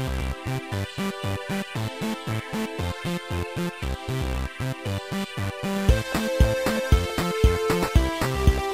[0.00, 0.24] Thank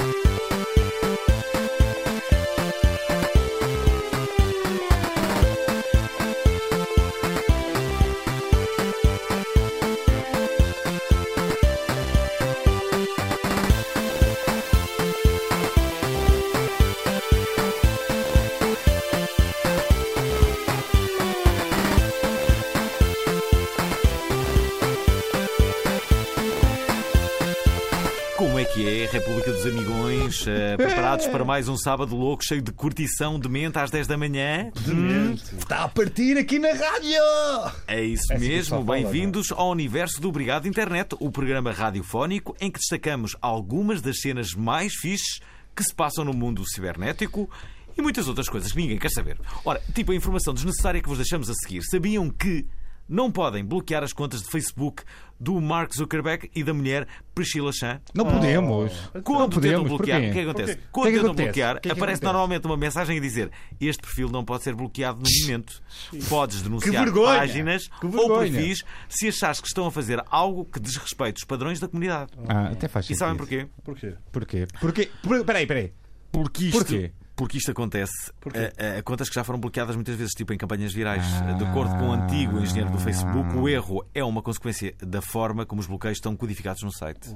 [0.00, 0.05] you.
[31.30, 34.70] Para mais um sábado louco, cheio de curtição de mente às 10 da manhã?
[35.58, 37.72] Está a partir aqui na rádio!
[37.86, 42.78] É isso É mesmo, bem-vindos ao universo do Obrigado Internet, o programa radiofónico em que
[42.78, 45.40] destacamos algumas das cenas mais fixes
[45.74, 47.50] que se passam no mundo cibernético
[47.96, 49.38] e muitas outras coisas que ninguém quer saber.
[49.64, 51.82] Ora, tipo a informação desnecessária que vos deixamos a seguir.
[51.82, 52.66] Sabiam que
[53.08, 55.02] não podem bloquear as contas de Facebook
[55.38, 58.00] do Mark Zuckerberg e da mulher Priscilla Chan?
[58.14, 58.92] Não podemos.
[59.22, 60.30] Quando não tentam podemos, bloquear, porquê?
[60.30, 60.72] o que é que acontece?
[60.76, 60.88] Porquê?
[60.92, 61.46] Quando que é que tentam acontece?
[61.46, 62.24] bloquear, que é que aparece acontece?
[62.24, 65.82] normalmente uma mensagem a dizer: Este perfil não pode ser bloqueado no momento.
[66.28, 71.44] Podes denunciar páginas ou perfis se achares que estão a fazer algo que desrespeite os
[71.44, 72.32] padrões da comunidade.
[72.48, 73.18] Ah, até faz E sentido.
[73.20, 73.66] sabem porquê?
[73.84, 74.14] Porquê?
[74.32, 74.66] Porquê?
[74.80, 75.10] Porquê?
[75.22, 75.44] Por...
[75.44, 75.92] Peraí, peraí.
[76.32, 77.12] Porque isto, Porquê?
[77.36, 78.72] Porque isto acontece Porquê?
[78.78, 81.22] a, a contas que já foram bloqueadas muitas vezes, tipo em campanhas virais.
[81.42, 81.52] Ah.
[81.52, 85.66] De acordo com o antigo engenheiro do Facebook, o erro é uma consequência da forma
[85.66, 87.28] como os bloqueios estão codificados no site.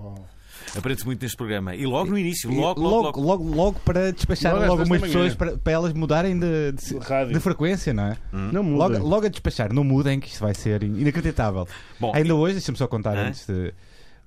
[0.76, 1.74] Aprende-se muito neste programa.
[1.74, 3.20] E logo no início, E logo, logo, logo.
[3.20, 5.36] logo, logo para despachar Logo logo umas pessoas manhã.
[5.36, 8.16] para, para elas mudarem de, de, de frequência, não é?
[8.32, 9.08] Não Logo, mudem.
[9.08, 11.66] logo a despachar, não mudem, que isto vai ser inacreditável.
[11.98, 13.28] Bom, Ainda hoje, deixa-me só contar Hã?
[13.28, 13.72] antes de.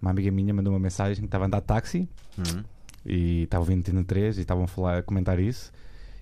[0.01, 2.63] Uma amiga minha mandou uma mensagem que estava a andar de táxi Hum.
[3.05, 5.71] E estava ouvindo Tina 3 e estavam a, falar, a comentar isso.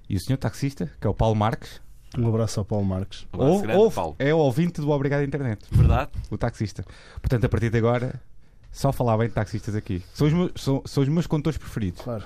[0.09, 1.81] E o senhor taxista, que é o Paulo Marques,
[2.17, 3.25] Um abraço ao Paulo Marques.
[3.33, 4.15] Um abraço ou, grande, ou- Paulo.
[4.19, 6.11] é o ouvinte do Obrigado Internet, Verdade?
[6.29, 6.83] o taxista.
[7.21, 8.19] Portanto, a partir de agora,
[8.71, 10.03] só falar bem de taxistas aqui.
[10.13, 12.01] São os meus, são, são os meus condutores preferidos.
[12.01, 12.25] Claro.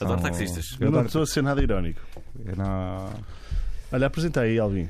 [0.00, 0.72] Adoro São- taxistas.
[0.80, 2.00] Eu Eu não adoro- estou a ser nada irónico.
[2.46, 3.12] eu não-
[3.92, 4.88] Olha, apresenta aí, Alvin.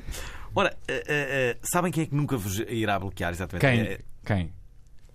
[0.55, 3.61] Ora, eh, eh, eh, sabem quem é que nunca vos irá bloquear exatamente?
[3.61, 3.81] Quem?
[3.81, 4.53] Eh, Quem?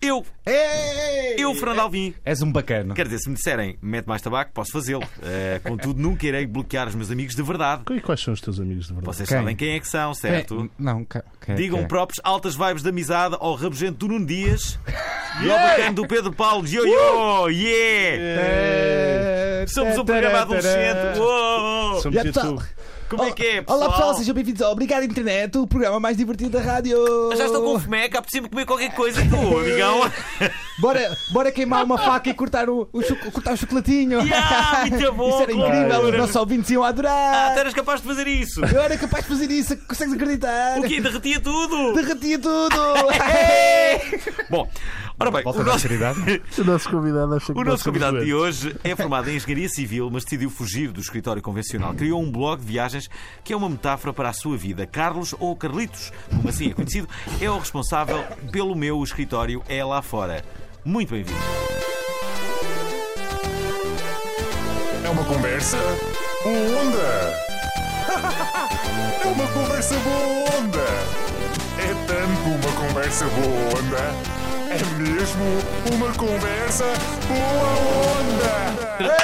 [0.02, 0.24] Eu!
[0.46, 1.34] Ei!
[1.38, 2.14] Eu, Fernando Alvim!
[2.24, 2.94] És um bacana.
[2.94, 5.02] Quer dizer, se me disserem mete mais tabaco, posso fazê-lo.
[5.22, 7.82] Eh, contudo, nunca irei bloquear os meus amigos de verdade.
[7.90, 9.14] E quais são os teus amigos de verdade?
[9.14, 9.38] Vocês Quem?
[9.38, 10.56] sabem quem é que são, certo?
[10.56, 11.88] Quem- Não, ca- quem- Digam quem?
[11.88, 14.78] próprios altas vibes de amizade ao rabugento do Nuno Dias
[15.44, 16.66] e ao bacana do Pedro Paulo.
[16.66, 18.22] Yo, yo, yeah!
[18.42, 21.18] Eh, Somos um programa adolescente.
[21.18, 22.00] Uou!
[22.00, 22.62] Somos YouTube.
[23.10, 23.78] Como é que é, pessoal?
[23.80, 26.96] Olá pessoal, sejam bem-vindos ao Obrigado Internet, o programa mais divertido da rádio.
[27.36, 30.08] Já estou com fome, cá por cima comer qualquer coisa, tu, amigão.
[30.78, 34.20] Bora, bora queimar uma faca e cortar o, o, choco- cortar o chocolatinho.
[34.24, 36.08] Yeah, muito bom, Isso era incrível, claro.
[36.08, 37.52] os nossos ouvintes iam Ah, adorar.
[37.52, 38.64] tu eras capaz de fazer isso.
[38.64, 40.78] Eu era capaz de fazer isso, consegues acreditar?
[40.78, 40.98] O quê?
[41.00, 41.92] Derretia tudo.
[41.92, 42.76] Derretia tudo.
[44.48, 44.66] Bom,
[45.20, 45.86] ora bem, o nosso,
[46.60, 50.10] O nosso convidado acha que o nosso convidado de hoje é formado em engenharia civil,
[50.10, 51.94] mas decidiu fugir do escritório convencional.
[51.94, 53.08] Criou um blog de viagens
[53.44, 54.86] que é uma metáfora para a sua vida.
[54.86, 57.08] Carlos, ou Carlitos, como assim é conhecido,
[57.40, 60.44] é o responsável pelo meu escritório É Lá Fora.
[60.84, 61.38] Muito bem-vindo.
[65.04, 65.76] É uma conversa
[66.42, 67.50] boa onda.
[69.22, 70.86] É uma conversa boa onda.
[71.78, 74.39] É tanto uma conversa boa onda.
[74.70, 75.44] É mesmo
[75.94, 76.84] uma conversa
[77.26, 77.70] boa
[78.20, 79.16] onda.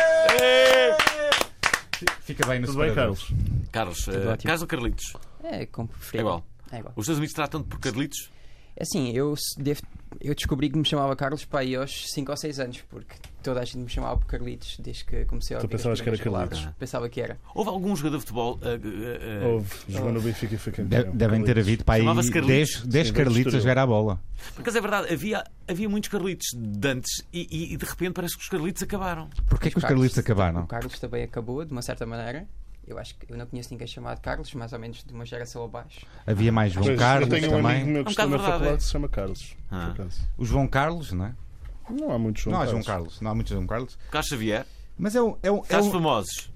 [2.22, 3.16] Fica bem no Tudo bem, separador.
[3.16, 3.32] Carlos?
[3.70, 4.42] Carlos, eh, ótimo.
[4.48, 5.12] Carlos ou Carlitos?
[5.44, 6.20] É, como É preferir.
[6.20, 6.44] igual.
[6.72, 6.92] É igual.
[6.96, 8.30] Os teus amigos tratam-te por Carlitos?
[8.76, 9.80] É Assim, eu, devo,
[10.20, 13.60] eu descobri que me chamava Carlos para aí aos 5 ou 6 anos, porque toda
[13.60, 16.58] a gente me chamava por Carlitos desde que comecei a Tu pensavas que era Carlitos?
[16.58, 16.74] palavras.
[16.78, 17.38] Pensava que era.
[17.54, 19.70] Houve algum jogador de futebol eh, eh, eh, Houve.
[19.88, 21.04] Jogou no Benfica e foi campeão.
[21.10, 22.80] De- devem ter havido para aí Chamava-se Carlitos.
[22.82, 24.20] 10, 10 Sim, Carlitos a jogar à bola.
[24.54, 28.12] Por acaso é verdade, havia, havia muitos Carlitos de antes e, e- e de repente
[28.12, 29.30] parece que os Carlitos acabaram.
[29.48, 30.64] Porquê que os Carlitos acabaram?
[30.64, 32.46] O Carlos também acabou, de uma certa maneira.
[32.86, 35.64] Eu acho que eu não conheço ninguém chamado Carlos, mais ou menos de uma geração
[35.64, 36.06] abaixo.
[36.26, 37.84] Havia mais João Pois, Carlos eu tenho um amigo também.
[37.92, 38.76] meu que Um bocado na faculdade é.
[38.76, 39.56] que se chama Carlos.
[39.70, 39.86] Ah.
[39.94, 40.20] por acaso.
[40.38, 41.34] O João Carlos, não é?
[41.90, 42.84] Não há muito João não há Carlos.
[42.86, 43.98] João Carlos, não há muito João Carlos.
[44.10, 44.66] Carlos Xavier,
[44.98, 45.36] Mas é um.
[45.42, 45.92] É um, é Carlos um...
[45.92, 46.52] famosos,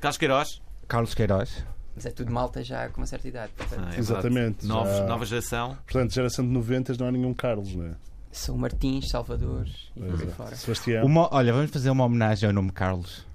[0.00, 0.62] Carlos Queiroz.
[0.88, 1.64] Carlos Queiroz.
[1.94, 3.52] Mas é tudo malta já com uma certa idade.
[3.76, 4.64] Ah, é Exatamente.
[4.66, 5.76] Novos- já- Nova geração.
[5.84, 7.94] Portanto, geração de 90 não há nenhum Carlos, não é?
[8.30, 10.30] São Martins, Salvador e por aí é.
[10.30, 10.56] fora.
[10.56, 11.04] Sebastião.
[11.04, 13.26] Uma- olha, vamos fazer uma homenagem ao nome Carlos.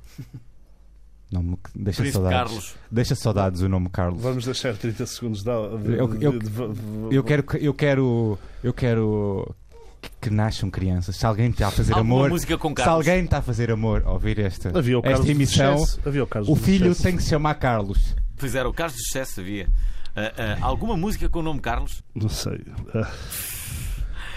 [1.31, 2.37] Nome que deixa Príncipe saudades.
[2.51, 2.75] Carlos.
[2.89, 4.21] Deixa saudades o nome Carlos.
[4.21, 6.39] Vamos deixar 30 segundos de, Eu- eu-
[7.11, 9.55] Eu quero, que- eu quero, eu quero
[10.01, 11.17] que, que nasçam crianças.
[11.17, 12.95] Se alguém está a fazer Alguma amor, música com se Carlos.
[13.07, 15.83] alguém está a fazer amor, a ouvir esta, Havia o Carlos esta emissão.
[16.05, 18.15] Havia o Carlos o filho tem que se chamar Carlos.
[18.37, 19.67] Pois era, o Carlos de Sucesso havia.
[20.15, 22.01] Ah, ah, alguma música com o nome Carlos?
[22.15, 22.61] Não sei.
[22.95, 23.11] Ah.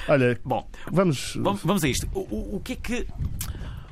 [0.08, 1.36] Olha, Bom, vamos.
[1.40, 2.08] vamos, vamos a isto.
[2.12, 3.06] O, o- o que é que.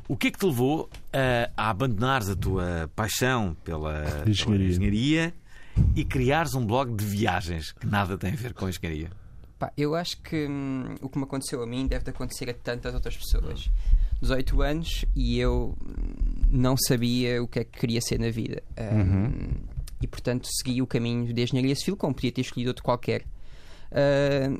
[0.08, 4.68] O que é que te levou a, a abandonares a tua paixão pela pela Engenharia.
[4.68, 5.34] engenharia
[5.94, 9.10] e criares um blog de viagens que nada tem a ver com engenharia?
[9.58, 12.54] Pá, eu acho que hum, o que me aconteceu a mim deve de acontecer a
[12.54, 13.70] tantas outras pessoas.
[14.22, 18.62] 18 anos e eu hum, não sabia o que é que queria ser na vida.
[18.80, 19.50] Hum,
[20.00, 23.24] E portanto segui o caminho de engenharia civil, como podia ter escolhido outro qualquer.
[23.92, 24.58] Hum,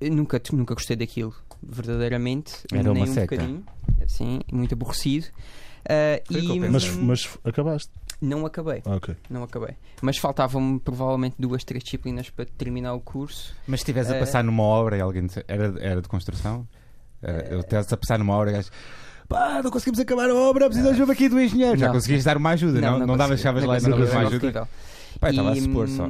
[0.00, 1.34] eu nunca, nunca gostei daquilo,
[1.68, 2.52] verdadeiramente.
[2.72, 3.34] Era nem uma um seca.
[3.36, 3.64] bocadinho.
[4.06, 5.26] Sim, muito aborrecido.
[5.88, 6.60] Ah, eu e.
[6.60, 7.90] Mas, mas acabaste.
[8.20, 9.14] não acabei, Ah, ok.
[9.28, 9.76] não acabei.
[10.00, 13.54] Mas faltavam-me provavelmente duas, três disciplinas para terminar o curso.
[13.66, 16.66] Mas se estivesse a Eh, passar numa obra e alguém disse- era, era de construção?
[17.22, 18.70] Era, eu estivesse a passar numa obra e gajo,
[19.28, 21.78] pá, não conseguimos acabar a obra, preciso de ajuda aqui do engenheiro.
[21.78, 21.94] Já Não.
[21.94, 22.98] conseguias dar uma ajuda, não?
[23.00, 24.68] Não, davas consegui, chaves não lá e não davas uma era ajuda?
[25.20, 26.06] Pá, estava a supor só.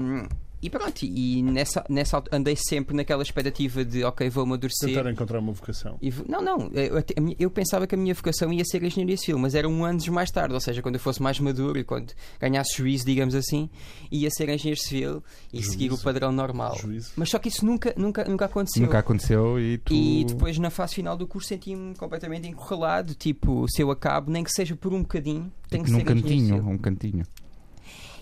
[0.65, 4.95] E pronto, e nessa, nessa altura andei sempre naquela expectativa de ok, vou amadurecer.
[4.95, 5.99] Tentar encontrar uma vocação.
[6.01, 6.95] E vou- não, não, eu,
[7.39, 10.09] eu pensava que a minha vocação ia ser a engenharia civil, mas era um anos
[10.09, 13.69] mais tarde, ou seja, quando eu fosse mais maduro e quando ganhasse juízo, digamos assim,
[14.11, 15.23] ia ser engenheiro civil
[15.53, 15.71] e Juízo.
[15.73, 16.79] seguir o padrão normal.
[16.79, 17.13] Juízo.
[17.15, 18.83] Mas só que isso nunca, nunca, nunca aconteceu.
[18.85, 19.93] Nunca aconteceu e tu.
[19.93, 23.15] E depois, na fase final do curso, senti-me completamente encurralado.
[23.15, 26.67] Tipo, se eu acabo, nem que seja por um bocadinho, tenho que num ser cantinho,
[26.67, 27.27] um cantinho.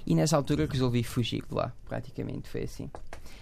[0.06, 2.90] E nessa altura resolvi fugir de lá, praticamente foi assim.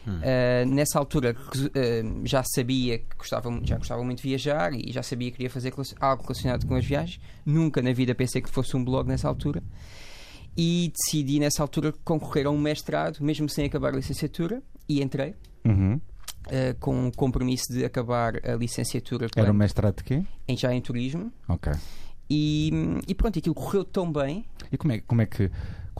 [0.06, 0.18] Hum.
[0.18, 5.02] Uh, nessa altura uh, já sabia que gostava, já gostava muito de viajar e já
[5.02, 7.20] sabia que queria fazer algo relacionado com as viagens.
[7.44, 9.62] Nunca na vida pensei que fosse um blog nessa altura.
[10.56, 15.34] E decidi nessa altura concorrer a um mestrado, mesmo sem acabar a licenciatura, e entrei.
[15.64, 15.94] Uhum.
[15.94, 20.24] uh, com o compromisso de acabar a licenciatura Era um mestrado de quê?
[20.48, 21.70] em já em turismo Ok.
[22.30, 22.72] e,
[23.06, 25.50] e pronto, aquilo correu tão bem E como é, como é que.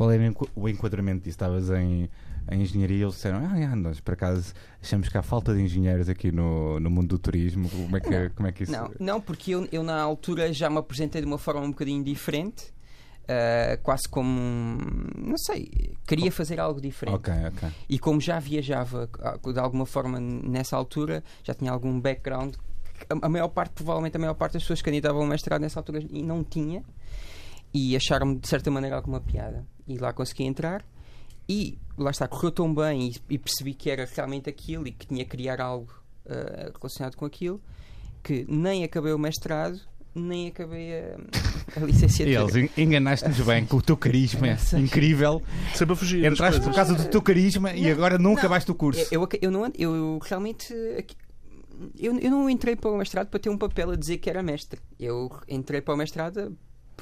[0.00, 1.34] Qual era o enqu- o enquadramento disso?
[1.34, 2.08] Estavas em,
[2.50, 5.60] em engenharia e eles disseram: Ah, é, nós por acaso achamos que há falta de
[5.60, 7.68] engenheiros aqui no, no mundo do turismo.
[7.68, 8.72] Como é que, como é que isso.
[8.72, 12.02] Não, não porque eu, eu na altura já me apresentei de uma forma um bocadinho
[12.02, 12.72] diferente,
[13.28, 14.78] ah, quase como.
[15.18, 17.16] Não sei, queria fazer algo diferente.
[17.16, 17.68] Ok, ok.
[17.86, 22.54] E como já viajava ah, de alguma forma nessa altura, já tinha algum background.
[23.06, 25.78] A, a maior parte, provavelmente a maior parte das pessoas que candidavam ao mestrado nessa
[25.78, 26.82] altura e não tinha,
[27.72, 29.64] e acharam-me de certa maneira alguma piada.
[29.86, 30.84] E lá consegui entrar.
[31.48, 35.06] E lá está, correu tão bem e, e percebi que era realmente aquilo e que
[35.06, 35.92] tinha que criar algo
[36.28, 37.60] ah, relacionado com aquilo
[38.22, 39.80] que nem acabei o mestrado,
[40.14, 41.16] nem acabei a,
[41.76, 42.56] a licenciatura.
[42.56, 44.46] eles en- enganaste-nos bem com o teu carisma
[44.78, 45.42] incrível.
[45.74, 46.24] Sempre a fugir.
[46.24, 48.38] Entraste por causa do teu carisma e agora não, Não.
[48.38, 49.00] acabaste o curso.
[49.10, 50.72] Eu, eu, eu não, eu realmente.
[51.98, 54.42] Eu, eu não entrei para o mestrado para ter um papel a dizer que era
[54.42, 54.80] mestre.
[54.98, 56.56] Eu entrei para o mestrado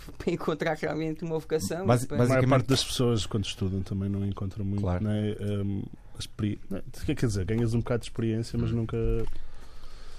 [0.18, 1.82] para encontrar realmente uma vocação.
[1.84, 4.80] E para- A maior basicamente- parte das pessoas, quando estudam, também não encontra muito.
[4.82, 5.04] Claro.
[5.04, 5.36] Não é?
[5.40, 5.82] Um,
[6.18, 6.82] experi- não é?
[7.14, 8.96] Quer dizer, ganhas um bocado de experiência, mas nunca.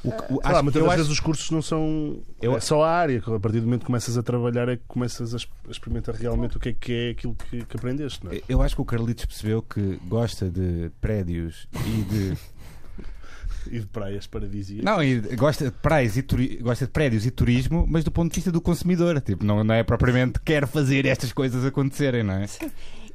[0.02, 2.22] O que- o- lá, muitas das acho- vezes os cursos não são.
[2.42, 3.20] Eu- É só a área.
[3.20, 5.38] que A partir do momento que começas a trabalhar é que começas a
[5.70, 8.24] experimentar realmente o que é que é aquilo que, que aprendeste.
[8.24, 8.42] Não é?
[8.48, 12.38] Eu acho que o Carlitos percebeu que gosta de prédios e de.
[13.72, 14.84] E de praias paradisíacas.
[14.86, 18.32] Não, e gosta de praias e turi- gosta de prédios e turismo, mas do ponto
[18.32, 19.20] de vista do consumidor.
[19.22, 22.46] Tipo, não, não é propriamente quer fazer estas coisas acontecerem, não é?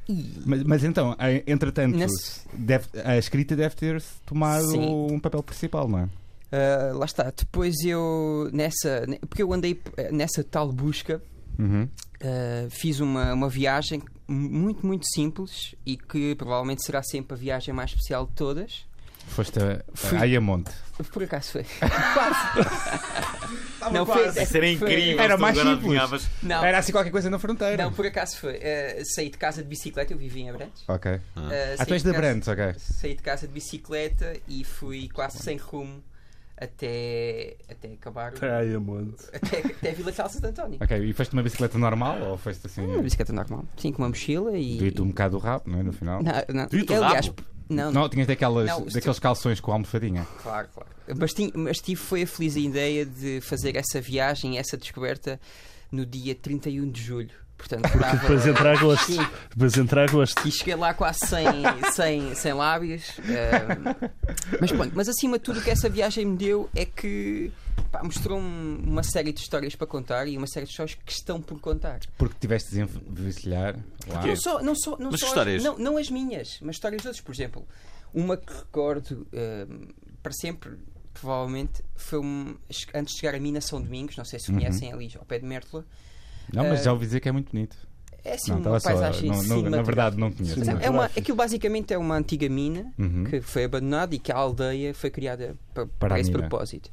[0.07, 4.87] E- Mas, mas então, eh, entretanto, Nesse- deve- a escrita deve ter tomado Sim.
[5.11, 6.09] um papel principal, não é?
[6.51, 7.33] Ah, lá está.
[7.35, 9.03] Depois eu, nessa.
[9.27, 11.21] Porque eu andei eh, nessa tal busca,
[11.57, 11.87] Uhum.
[12.21, 17.73] ah, fiz uma, uma viagem muito, muito simples e que provavelmente será sempre a viagem
[17.73, 18.85] mais especial de todas.
[19.27, 20.71] Foste a, Fui- a Ayamonte.
[21.11, 21.65] Por acaso foi.
[23.91, 25.19] não, foi, Isso era incrível.
[25.19, 26.29] Era mais simples.
[26.41, 27.83] Não, Era assim qualquer coisa na fronteira.
[27.83, 28.57] Não, por acaso foi.
[28.61, 30.83] Eh, saí de casa de bicicleta, eu vivia em Abrantes.
[30.87, 31.19] Ok.
[31.35, 32.73] Ah, saí tu és de de Abrantes, ok.
[32.77, 36.01] Saí de casa de bicicleta e fui quase sem rumo
[36.57, 38.31] até, até acabar.
[38.33, 39.57] o- Até.
[39.59, 40.79] Até, Vila Calça de António.
[40.81, 42.85] Ok, e foste uma bicicleta normal ou foste assim.
[42.85, 43.65] Uma bicicleta normal.
[43.77, 44.77] Sim, com uma mochila e.
[44.77, 45.83] Doía-te um bocado o rabo, não é?
[45.83, 46.23] No final.
[46.23, 46.67] Não, não.
[46.67, 47.43] Doía-te o Aliás, rabo?
[47.69, 50.25] Não, Não, tinhas daquelas, Não, daqueles calções com almofadinha.
[50.41, 50.89] Claro, claro.
[51.19, 55.39] Mas, tinha- mas tive foi a feliz ideia de fazer essa viagem, essa descoberta
[55.91, 57.29] no dia 31 de julho.
[57.57, 59.05] Portanto, estava- Depois entra agosto.
[59.13, 59.27] Sim.
[59.49, 60.45] Depois entra agosto.
[60.47, 61.45] E cheguei lá quase sem,
[61.93, 63.03] sem, sem lábios.
[63.19, 64.09] ehm,
[64.59, 67.51] mas pronto, mas acima de tudo o que essa viagem me deu é que
[68.03, 71.59] mostrou-me uma série de histórias para contar e uma série de histórias que estão por
[71.59, 71.99] contar.
[72.17, 73.79] Porque tiveste de desenvencilhar.
[74.07, 75.57] Não só, não só, não Mas só histórias?
[75.57, 77.23] As, não, não as minhas, mas histórias de outros.
[77.23, 77.67] Por exemplo,
[78.13, 79.87] uma que recordo ehm,
[80.21, 80.71] para sempre,
[81.13, 82.55] provavelmente, foi um,
[82.93, 84.57] antes de chegar a mim na São Domingos, não sei se Uhum.
[84.57, 85.85] conhecem ali ao pé de Mértola.
[86.53, 87.75] Não, mas Eh, já ouvi dizer que é muito bonito.
[88.23, 88.89] É assim Não, uma estava só.
[88.89, 90.57] paisagem não- não- na verdade, não conheço.
[90.59, 93.23] Mas é, uma, aquilo basicamente é uma antiga mina Uhum.
[93.23, 96.41] que foi abandonada e que a aldeia foi criada para, para a esse mina.
[96.47, 96.89] propósito.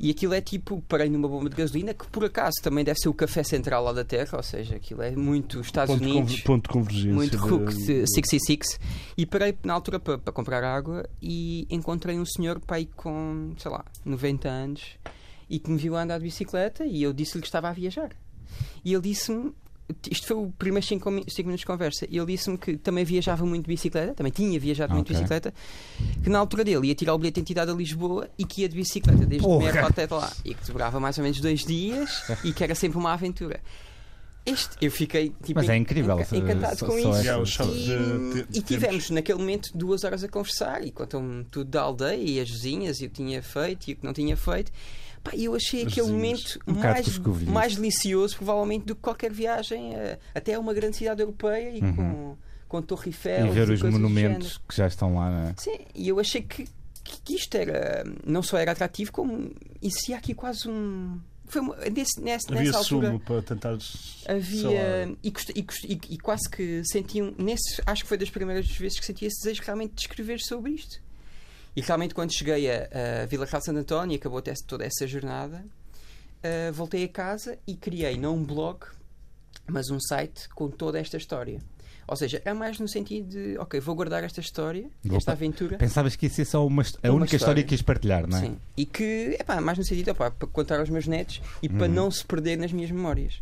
[0.00, 3.08] E aquilo é tipo, parei numa bomba de gasolina, que por acaso também deve ser
[3.08, 6.62] o café central lá da Terra, ou seja, aquilo é muito Estados Ponto Unidos, ponto
[6.62, 7.12] de convergência.
[7.12, 7.72] muito da- Rook
[8.06, 8.78] 66.
[9.16, 13.70] E parei na altura para, para comprar água e encontrei um senhor pai com, sei
[13.70, 14.82] lá, 90 anos
[15.50, 18.10] e que me viu a andar de bicicleta e eu disse-lhe que estava a viajar.
[18.84, 19.52] E ele disse-me.
[20.10, 22.06] Isto foi o primeiro 5 minutos de conversa.
[22.10, 25.52] E ele disse-me que também viajava muito de bicicleta, também tinha viajado muito de bicicleta,
[26.22, 28.68] que na altura dele ia tirar o bilhete de identidade a Lisboa e que ia
[28.68, 29.72] de bicicleta desde Porra!
[29.72, 30.30] Merda até lá.
[30.44, 33.60] E que demorava mais ou menos dois dias e que era sempre uma aventura.
[34.46, 37.38] Este, eu fiquei tipo, Mas é incrível, enca- encantado só- com só isso.
[37.40, 41.82] o choque E, e tivemos naquele momento duas horas a conversar e contam-me tudo da
[41.82, 44.72] aldeia e as vizinhas e o que tinha feito e o que não tinha feito.
[45.22, 49.32] Pá, e eu achei As aquele momento Um mais, mais delicioso, provavelmente, do que qualquer
[49.32, 51.96] viagem a- até a uma grande cidade europeia e Uhum.
[51.96, 52.36] com,
[52.68, 55.54] com Torre Eiffel E ver os coisas do monumentos que já estão lá, não é?
[55.58, 56.64] Sim, e eu achei que,
[57.04, 59.50] que, que isto era não só era atrativo, como
[59.82, 61.18] existia aqui quase um.
[61.46, 63.78] Foi uma- nesse, nesse, Havia nessa altura sumo para tentar.
[64.26, 68.98] havia e, e e- e quase que sentiam nesse acho que foi das primeiras vezes
[69.00, 71.00] que senti esse desejo realmente de escrever sobre isto
[71.78, 72.88] e realmente quando cheguei a,
[73.22, 75.64] a Vila Real de Santo António e acabou toda essa jornada
[76.42, 78.78] ah, voltei a casa e criei não um blog
[79.66, 81.60] mas um site com toda esta história
[82.10, 85.76] ou seja, é mais no sentido de ok, vou guardar esta história Vou esta aventura
[85.76, 88.26] Pensavas que isso ia ser só uma, hist- a Uma única história que ias partilhar,
[88.26, 88.40] não é?
[88.40, 88.56] Sim.
[88.78, 91.92] E que, epá, mais no sentido opá, para contar aos meus netos e para Uhum.
[91.92, 93.38] não se perder nas minhas memórias.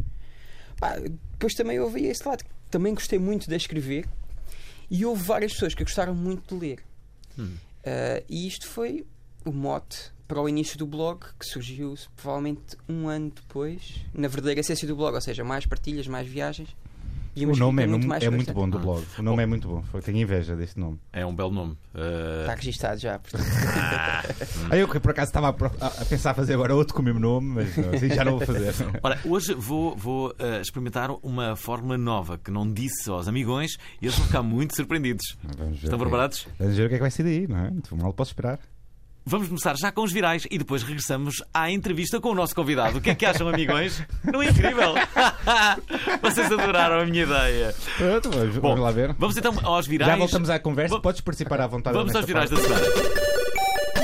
[0.80, 2.42] Pá, depois também houve esse lado.
[2.68, 4.04] Também gostei muito de escrever
[4.90, 6.78] e houve várias pessoas que gostaram muito de ler.
[7.38, 7.54] Hum.
[7.86, 9.06] Ah, e isto foi
[9.44, 14.60] o mote para o início do blog que surgiu provavelmente um ano depois, na verdadeira
[14.60, 16.74] essência do blog, ou seja, mais partilhas, mais viagens.
[17.36, 18.80] E O nome é, muito, é muito bom do Ah.
[18.80, 19.04] blog.
[19.18, 19.82] O nome é muito bom.
[19.82, 20.98] Foi- Tenho inveja deste nome.
[21.12, 21.72] É um belo nome.
[21.94, 23.18] Uh, Está registado já.
[23.18, 23.44] portanto.
[24.70, 27.20] Ah, eu que por acaso estava a, a- pensar fazer agora outro com o mesmo
[27.20, 28.72] nome, mas não, assim já não vou fazer.
[29.02, 34.06] Ora, hoje vou, vou uh, experimentar uma fórmula nova que não disse aos amigões e
[34.06, 35.36] eles vão ficar muito surpreendidos.
[35.74, 36.46] Estão é- preparados?
[36.58, 37.70] Vamos ver o que é que vai ser daí, não é?
[37.70, 38.58] Muito mal posso esperar.
[39.28, 42.98] Vamos começar já com os virais e depois regressamos à entrevista com o nosso convidado.
[42.98, 44.00] O que é que acham, amigões?
[44.22, 44.94] Não é incrível?
[46.22, 47.74] Vocês adoraram a minha ideia.
[47.98, 49.12] Pronto, vamos, Bom, vamos lá ver.
[49.18, 50.12] Vamos então aos virais.
[50.12, 50.94] Já voltamos à conversa.
[50.94, 51.96] Va- Podes participar à vontade.
[51.96, 52.68] Vamos aos virais da parte.
[52.68, 53.96] semana.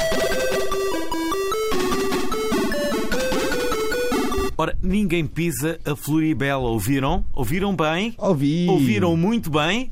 [4.56, 6.68] Ora, ninguém pisa a Floribela.
[6.68, 7.24] Ouviram?
[7.32, 8.14] Ouviram bem?
[8.18, 8.66] Ouvi.
[8.68, 9.90] Ouviram muito bem?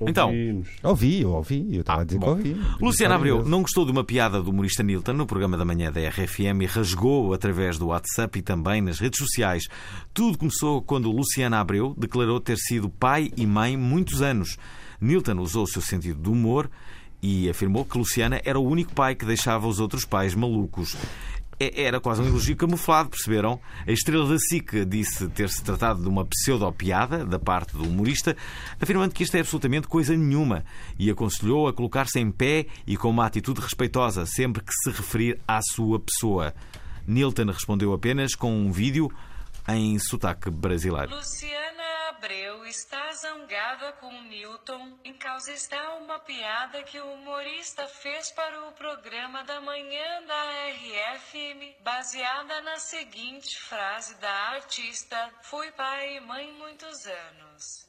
[0.00, 0.30] Então.
[0.82, 1.66] Ouvi, eu ouvi.
[1.74, 2.36] Eu estava Ah, a dizer bom.
[2.36, 2.60] que ouvi.
[2.80, 6.00] Luciana Abreu não gostou de uma piada do humorista Nilton no programa da manhã da
[6.08, 9.64] RFM e rasgou através do WhatsApp e também nas redes sociais.
[10.12, 14.58] Tudo começou quando Luciana Abreu declarou ter sido pai e mãe muitos anos.
[15.00, 16.70] Nilton usou o seu sentido de humor
[17.22, 20.96] e afirmou que Luciana era o único pai que deixava os outros pais malucos.
[21.58, 23.60] É- Era quase um elogio camuflado, perceberam?
[23.86, 28.36] A estrela da SIC disse ter-se tratado de uma pseudo-piada da parte do humorista,
[28.80, 30.64] afirmando que isto é absolutamente coisa nenhuma
[30.98, 35.40] e aconselhou a colocar-se em pé e com uma atitude respeitosa sempre que se referir
[35.48, 36.54] à sua pessoa.
[37.06, 39.10] Nilton respondeu apenas com um vídeo
[39.68, 41.14] em sotaque brasileiro.
[41.14, 44.98] Luciana Abreu está zangada com Newton.
[45.04, 50.42] Em causa está uma piada que o humorista fez para o programa da manhã da
[50.70, 57.85] RFM, baseada na seguinte frase da artista: Fui pai e mãe muitos anos.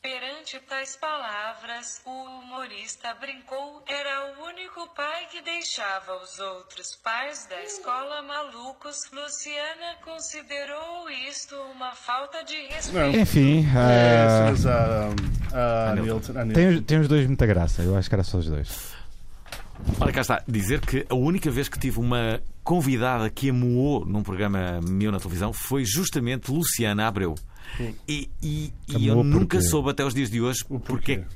[0.00, 7.46] Perante tais palavras, o humorista brincou, era o único pai que deixava os outros pais
[7.50, 9.10] da escola malucos.
[9.12, 13.16] Luciana considerou isto uma falta de respeito.
[13.18, 15.10] Enfim, É, ah, mas a,
[15.52, 16.32] a, a Nilton.
[16.38, 16.84] a tem, Nilton.
[16.84, 17.82] tem os dois muita graça.
[17.82, 18.94] Eu acho que era só os dois.
[20.00, 24.22] Ora, cá está, dizer que a única vez que tive uma convidada que amoou num
[24.22, 27.34] programa meu na televisão foi justamente Luciana Abreu.
[28.08, 29.62] E, e- e eu nunca porquê?
[29.62, 31.28] soube até os dias de hoje O porque, porquê?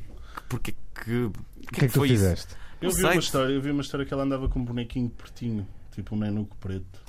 [0.48, 0.74] porque,
[1.04, 1.32] que, O
[1.72, 2.54] que é que tu fizeste?
[2.80, 5.66] Eu vi, uma história, eu vi uma história que ela andava com um bonequinho pretinho,
[5.92, 7.00] tipo um nenuco preto.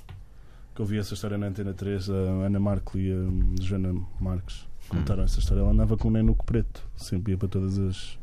[0.75, 4.65] Que eu vi essa história na Antena 3, a Ana Marco e a Joana Marques
[4.87, 5.61] contaram essa história.
[5.61, 8.17] Ela andava com um nenuco preto, sempre ia para todas as,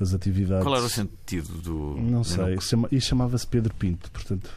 [0.00, 0.64] as atividades.
[0.64, 1.96] Qual era o sentido do.
[2.00, 4.50] Não sei, chama- e chamava-se Pedro Pinto, portanto,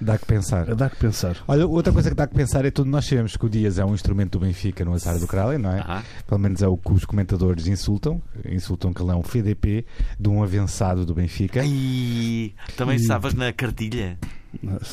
[0.00, 0.74] Dá que pensar.
[0.74, 1.36] dá que pensar.
[1.46, 3.84] Olha, outra coisa que dá que pensar é todos nós sabemos que o Dias é
[3.84, 5.80] um instrumento do Benfica no azar do Crowley, não é?
[5.86, 8.20] Ah, Pelo menos é o que os comentadores insultam.
[8.50, 9.84] Insultam que ele é um FDP
[10.18, 11.60] de um avançado do Benfica.
[11.62, 14.18] Ai, também E- estavas na cartilha.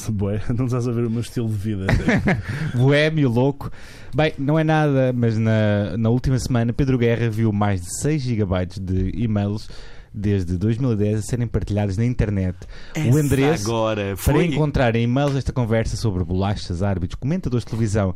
[0.09, 1.85] Bué, não estás a ver o meu estilo de vida.
[2.75, 3.71] Boémio, louco.
[4.13, 8.21] Bem, não é nada, mas na, na última semana Pedro Guerra viu mais de 6
[8.23, 9.69] GB de e-mails
[10.13, 12.57] desde 2010 a serem partilhados na internet.
[12.95, 14.45] o endereço agora para foi.
[14.45, 18.13] encontrar em e-mails esta conversa sobre bolachas, árbitros, comentadores de televisão,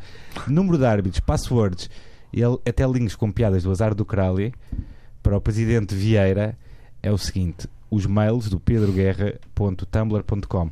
[0.48, 1.90] número de árbitros, passwords
[2.34, 4.54] e até links com piadas do azar do Crowley
[5.24, 6.58] para o presidente Vieira
[7.02, 10.70] é o seguinte: os mails do pedroguerra.tumblr.com.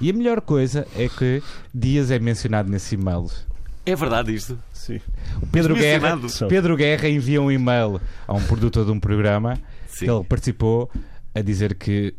[0.00, 1.42] E a melhor coisa é que
[1.74, 3.46] Dias é mencionado nesses e-mails.
[3.84, 4.58] É verdade isto.
[4.72, 5.00] Sim.
[5.40, 6.18] O Pedro Guerra.
[6.48, 9.56] Pedro Guerra envia um e-mail a um produtor de um programa
[9.98, 10.04] Sim.
[10.06, 10.90] que ele participou
[11.34, 12.14] a dizer que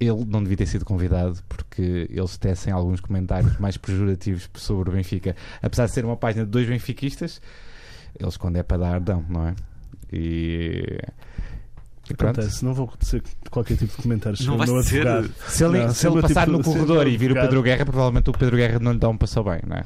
[0.00, 4.92] ele não devia ter sido convidado porque eles tecem alguns comentários mais pejorativos sobre o
[4.92, 5.36] Benfica.
[5.62, 7.40] Apesar de ser uma página de dois benfiquistas,
[8.18, 9.54] eles quando é para dar, dão, não é?
[10.12, 10.98] E.
[12.08, 12.40] e pronto.
[12.40, 15.06] Acontece, não vou acontecer qualquer tipo de comentários Não vai meu ser.
[15.46, 18.30] Se ele, Não, se ele passar tipo- no corredor e vir o Pedro Guerra, provavelmente
[18.30, 19.84] o Pedro Guerra não lhe dá um passou bem, não é?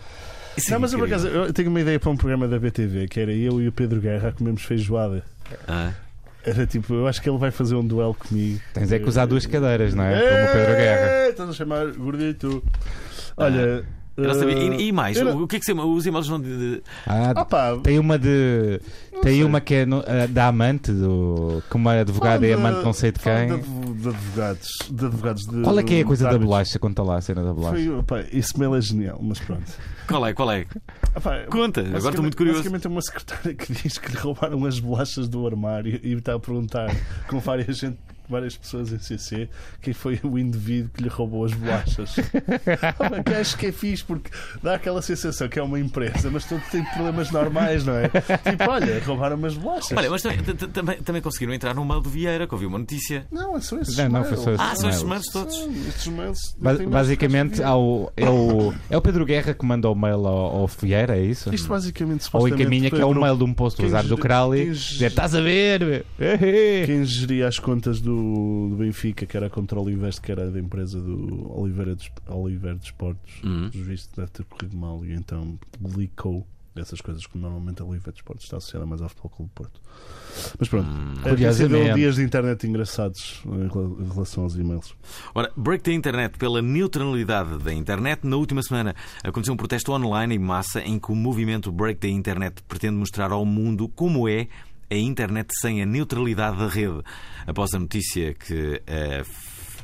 [0.57, 2.59] Isso é Não, mas eu, por acaso, eu tenho uma ideia para um programa da
[2.59, 5.25] BTV que era eu e o Pedro Guerra a comermos feijoada.
[5.67, 5.93] Ah.
[6.47, 8.61] Era tipo, eu acho que ele vai fazer um duelo comigo.
[8.75, 10.21] Tens é que usar duas cadeiras, não é?
[10.21, 11.29] Como o Pedro Guerra.
[11.31, 12.63] Estás a chamar gordito.
[13.37, 13.85] Olha.
[14.17, 14.55] Eu não sabia.
[14.57, 15.21] eh, E, e mais?
[15.21, 15.85] não- O que é que se chama?
[15.85, 16.41] Os e-mails não.
[16.41, 18.81] De, de- Ah, Ah, pá, Tem uma de.
[19.23, 19.45] Tem sei.
[19.45, 23.11] uma que é no- a da amante, do, que uma advogada é amante não sei
[23.11, 23.47] de quem.
[23.59, 24.69] De, de advogados.
[24.91, 26.79] De advogados de, Qual é que é a coisa da bolacha?
[26.79, 27.77] Conta lá a cena da bolacha.
[27.85, 29.65] Foi, pá, esse mail é genial, mas pronto.
[30.07, 30.33] Qual é?
[30.35, 30.67] Qual é?
[31.15, 32.59] Ah, pá, Conta, agora estou muito curioso.
[32.59, 36.35] Basicamente é uma secretária que diz que lhe roubaram as bolachas do armário e está
[36.35, 36.95] a perguntar
[37.29, 39.49] com várias, gente, várias pessoas em CC
[39.83, 42.17] quem foi o indivíduo que lhe roubou as bolachas.
[43.25, 44.31] Que acho que é fixe porque
[44.63, 48.09] dá aquela sensação que é uma empresa, mas todos têm problemas normais, não é?
[48.09, 49.97] Tipo, olha, roubaram umas bolachas.
[49.97, 50.23] Olha, mas
[51.05, 53.27] também, conseguiram entrar no mail do Vieira, que ouviu uma notícia.
[53.31, 55.27] Não, são esses Não, só esses Ah, são estes mails.
[55.33, 55.57] todos.
[55.89, 56.57] Estes mails.
[56.91, 60.57] Basicamente, que há o- é, o, é o Pedro Guerra que manda o mail ao,
[60.63, 61.55] ao Vieira, é isso?
[61.55, 64.71] Isto basicamente Ou encaminha que é o mail de um post do azar do Crowley.
[64.71, 66.05] estás a ver?
[66.87, 70.59] Quem geria as contas do, do Benfica, que era a Control Invest, que era da
[70.59, 73.67] empresa do Oliveira de, Oliveira de Esportes, Uhum.
[73.67, 75.59] os vistos deve ter corrido mal e então
[75.97, 76.47] leakou
[76.77, 79.55] essas coisas que normalmente a Oliveira de Esportes está associada mais ao Futebol Clube do
[79.55, 79.81] Porto.
[80.59, 81.13] Mas pronto, Hum.
[81.13, 81.95] é, sido Curiosamente.
[81.95, 84.93] dias de internet engraçados em relação aos e-mails.
[85.33, 88.27] Ora, break da internet pela neutralidade da internet.
[88.27, 92.09] Na última semana aconteceu um protesto online em massa em que o movimento Break da
[92.09, 94.49] internet pretende mostrar ao mundo como é
[94.91, 97.03] a internet sem a neutralidade da rede.
[97.47, 99.25] Após a notícia que a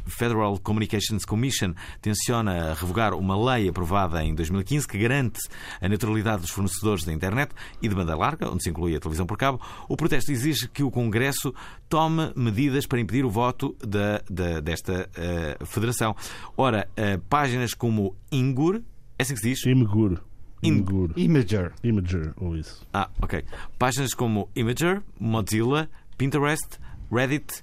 [0.06, 5.38] Federal Communications Commission tenciona revogar uma lei aprovada em 2015 que garante
[5.80, 9.26] a neutralidade dos fornecedores da internet e de banda larga, onde se inclui a televisão
[9.26, 11.54] por cabo, o protesto exige que o Congresso
[11.88, 16.16] tome medidas para impedir o voto da, da- desta eh, federação.
[16.56, 18.80] Ora, eh, páginas como Ingur,
[19.18, 19.66] é assim que se diz?
[19.66, 20.20] Imegur.
[20.62, 21.72] Imager.
[21.82, 22.86] Imager, ou isso.
[22.92, 23.44] Ah, ok.
[23.78, 26.78] Páginas como Imager, Mozilla, Pinterest,
[27.10, 27.62] Reddit,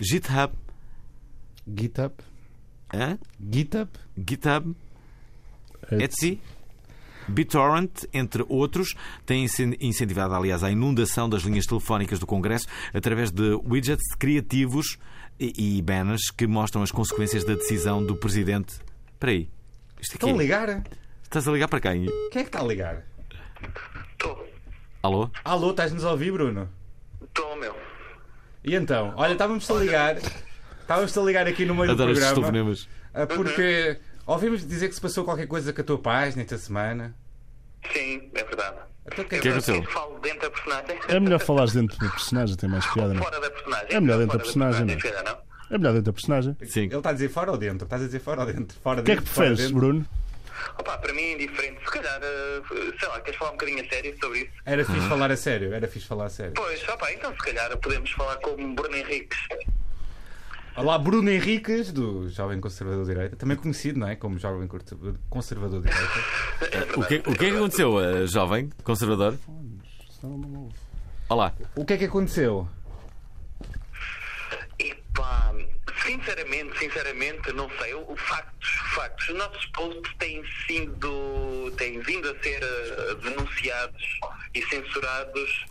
[0.00, 0.52] GitHub,
[1.66, 2.14] GitHub.
[2.92, 3.18] hã?
[3.50, 3.90] GitHub.
[4.28, 4.74] GitHub,
[5.90, 6.40] É- Etsy,
[7.28, 13.30] BitTorrent, entre outros, têm incen- incentivado, aliás, a inundação das linhas telefónicas do Congresso através
[13.30, 14.98] de widgets criativos
[15.38, 18.74] e, e banners que mostram as consequências da decisão do Presidente.
[19.12, 19.48] Espera aí.
[20.00, 20.82] Isto aqui Estão a ligar?
[21.32, 22.04] Estás a ligar para quem?
[22.30, 23.06] Quem é que está a ligar?
[24.12, 24.46] Estou,
[25.02, 25.30] Alô?
[25.42, 26.68] Alô, estás-nos a ouvir, Bruno?
[27.24, 27.74] estou, meu.
[28.62, 29.14] E então?
[29.16, 30.18] Olha, estávamos a ligar.
[30.82, 32.74] Estávamos a ligar aqui no meio do Adoro estes programa.
[33.14, 37.16] ah, Porque ouvimos dizer que se passou qualquer coisa com a tua página esta semana.
[37.90, 38.76] Sim, é verdade.
[39.06, 39.82] Então, o que é que que aconteceu?
[39.84, 40.98] falo dentro da personagem.
[41.08, 43.22] É melhor falares dentro do personagem, tem mais piada, não?
[43.22, 43.86] Fora da personagem.
[43.88, 44.96] É melhor dentro da personagem, não é?
[44.98, 45.38] se calhar, não?
[45.70, 46.56] É melhor dentro da personagem.
[46.66, 46.80] Sim.
[46.82, 47.84] Ele está a dizer fora ou dentro?
[47.86, 48.78] Estás a dizer fora ou dentro?
[48.82, 49.70] Fora O que é que preferes?
[49.70, 50.06] Bruno?
[50.78, 51.80] Opa, para mim é indiferente.
[51.84, 52.62] Se calhar, eh,
[52.98, 54.50] sei lá, queres falar um bocadinho a sério sobre isso?
[54.64, 56.52] Era fixe falar a sério, era fixe falar a sério.
[56.54, 59.38] Pois, opa, então se calhar podemos falar como Bruno Henriques.
[60.74, 64.16] Olá, Bruno Henriques, do Jovem Conservador de Direita, também conhecido, não é?
[64.16, 64.66] Como Jovem
[65.28, 66.98] Conservador- Direita.
[66.98, 69.36] O que, o que é que aconteceu, eh, jovem conservador?
[71.28, 71.52] Olá.
[71.76, 72.66] O que é que aconteceu?
[74.78, 75.52] Epá,
[76.22, 77.94] sinceramente, sinceramente, não sei.
[77.94, 79.28] O, factos, factos.
[79.28, 84.20] Os nossos posts têm sido, têm vindo a ser eh, denunciados
[84.54, 85.66] e censurados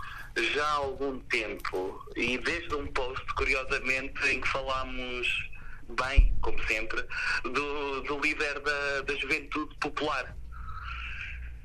[0.54, 2.06] já há algum tempo.
[2.16, 5.50] E desde um post, curiosamente, em que falámos
[5.90, 7.04] bem, como sempre,
[7.44, 10.36] do, do líder da, da juventude popular.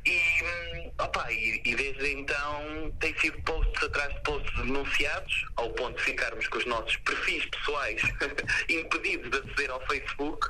[0.07, 5.97] E, opa, e, e desde então tem sido posts atrás de posts denunciados, ao ponto
[5.99, 8.01] de ficarmos com os nossos perfis pessoais
[8.69, 10.49] impedidos de aceder ao Facebook.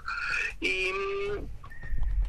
[0.62, 0.92] E,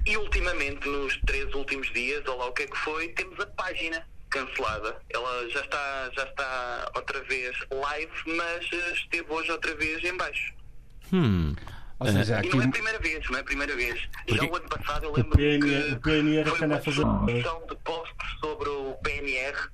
[0.06, 3.46] E ultimamente, nos três últimos dias, ou lá o que é que foi, temos a
[3.48, 4.96] página cancelada.
[5.10, 10.16] Ela já está, já está outra vez live, mas eh, esteve hoje outra vez em
[10.16, 10.54] baixo.
[11.12, 11.54] Hum.
[11.99, 14.10] Ou seja, E aqui não é a primeira vez, não é a primeira vez.
[14.27, 17.75] Já o ano passado eu O lembro PNR, o que PNR foi uma sucessão de
[17.77, 19.69] posts sobre o PNR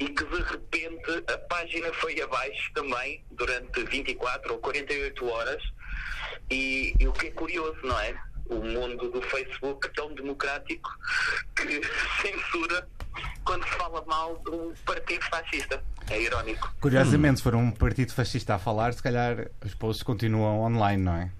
[0.00, 5.62] e que de repente a página foi abaixo também durante 24 ou 48 horas
[6.50, 8.14] e, e o que é curioso, não é?
[8.48, 10.90] O mundo do Facebook tão democrático
[11.54, 11.80] que
[12.22, 12.88] censura
[13.44, 15.82] quando se fala mal do partido fascista.
[16.10, 16.72] É irónico.
[16.80, 21.14] Curiosamente, se for um partido fascista a falar, se calhar os posts continuam online, não
[21.14, 21.30] é?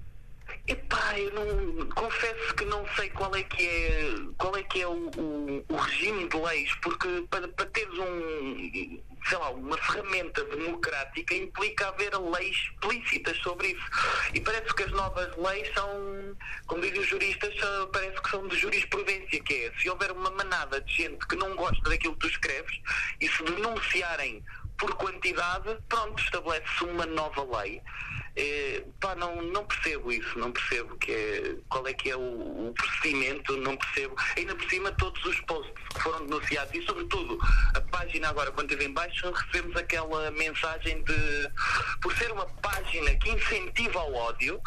[0.68, 4.86] Epá, eu não confesso que não sei qual é que é qual é que é
[4.86, 10.44] o, o- o regime de leis, porque para, para teres um sei lá, uma ferramenta
[10.44, 13.84] democrática implica haver leis explícitas sobre isso.
[14.34, 17.54] E parece que as novas leis são, como dizem os juristas,
[17.92, 21.54] parece que são de jurisprudência, que é se houver uma manada de gente que não
[21.56, 22.78] gosta daquilo que tu escreves
[23.20, 24.44] e se denunciarem
[24.78, 27.82] por quantidade, pronto, estabelece-se uma nova lei.
[28.36, 32.68] Eh, pá, não, não percebo isso, não percebo que é, qual é que é o,
[32.68, 34.14] o procedimento, não percebo.
[34.36, 37.36] Ainda por cima, todos os posts que foram denunciados e, sobretudo,
[37.74, 41.50] a página agora, quando esteve em baixo, recebemos aquela mensagem de,
[42.00, 44.60] por ser uma página que incentiva o ódio,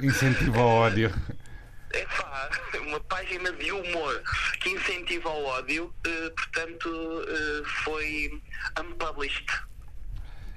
[0.00, 1.12] Incentivo ao ódio.
[1.92, 2.50] é pá,
[2.86, 4.22] uma página de humor
[4.60, 8.42] que incentiva o ódio, eh, portanto, eh, foi
[8.80, 9.46] unpublished.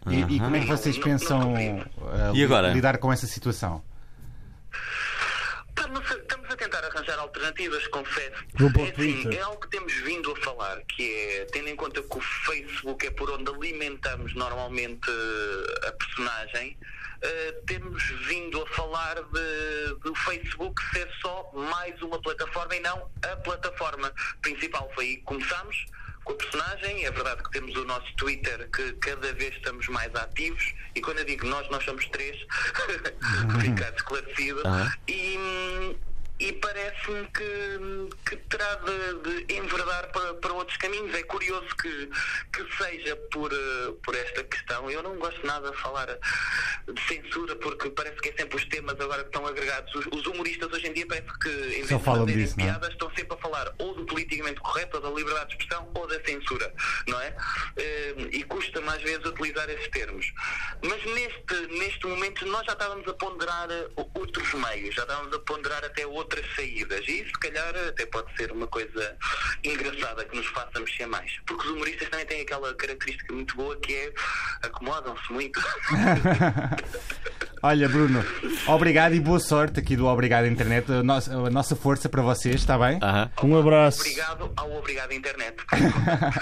[0.10, 1.82] E, e como é que vocês Não- pensam não compreendo.
[1.98, 2.70] uh, E agora?
[2.74, 3.84] lidar com essa situação?
[5.92, 8.44] Não sei, estamos a tentar arranjar alternativas, confesso.
[8.54, 9.34] Vou para o É assim, Twitter.
[9.40, 13.06] é algo que temos vindo a falar, que é, tendo em conta que o Facebook
[13.08, 16.78] é por onde alimentamos normalmente eh, a personagem,
[17.22, 23.10] eh, temos vindo a falar de, do Facebook ser só mais uma plataforma e não
[23.24, 24.92] a plataforma principal.
[24.96, 25.86] Foi aí que começámos
[26.24, 27.06] com a personagem.
[27.06, 31.20] É verdade que temos o nosso Twitter que cada vez estamos mais ativos e quando
[31.20, 32.38] eu digo nós, nós somos três,
[33.62, 34.62] ficar esclarecido.
[34.66, 34.92] Ah.
[35.08, 35.96] E, hum,
[36.42, 41.14] e parece-me que, que terá de, de enverdar para, para outros caminhos.
[41.14, 42.10] É curioso que,
[42.52, 44.90] que seja por, eh, por esta questão.
[44.90, 49.00] Eu não gosto nada de falar de censura porque parece que é sempre os temas
[49.00, 49.94] agora que estão agregados.
[49.94, 52.64] Os, os humoristas hoje em dia parece que em vez Só de fazerem disso, é?
[52.64, 56.08] piadas estão sempre a falar ou do politicamente correto, ou da liberdade de expressão, ou
[56.08, 56.74] da censura,
[57.08, 57.36] não é?
[57.78, 60.34] Eh, E custa mais vezes utilizar esses termos.
[60.84, 63.68] Mas neste, neste momento nós já estávamos a ponderar
[64.16, 67.08] outros meios, já estávamos a ponderar até outras saídas.
[67.08, 69.18] E se calhar, até pode ser uma coisa
[69.64, 71.32] engraçada que nos faça mexer mais.
[71.46, 74.14] Porque os humoristas também têm aquela característica muito boa que é
[74.64, 75.60] acomodam-se muito.
[77.64, 78.24] Olha, Bruno,
[78.68, 80.92] obrigado e boa sorte aqui do Obrigado Internet.
[80.92, 82.98] A nossa, a nossa força para vocês, está bem?
[83.02, 83.30] Aham.
[83.44, 84.00] Um abraço.
[84.02, 85.58] Obrigado ao Obrigado Internet.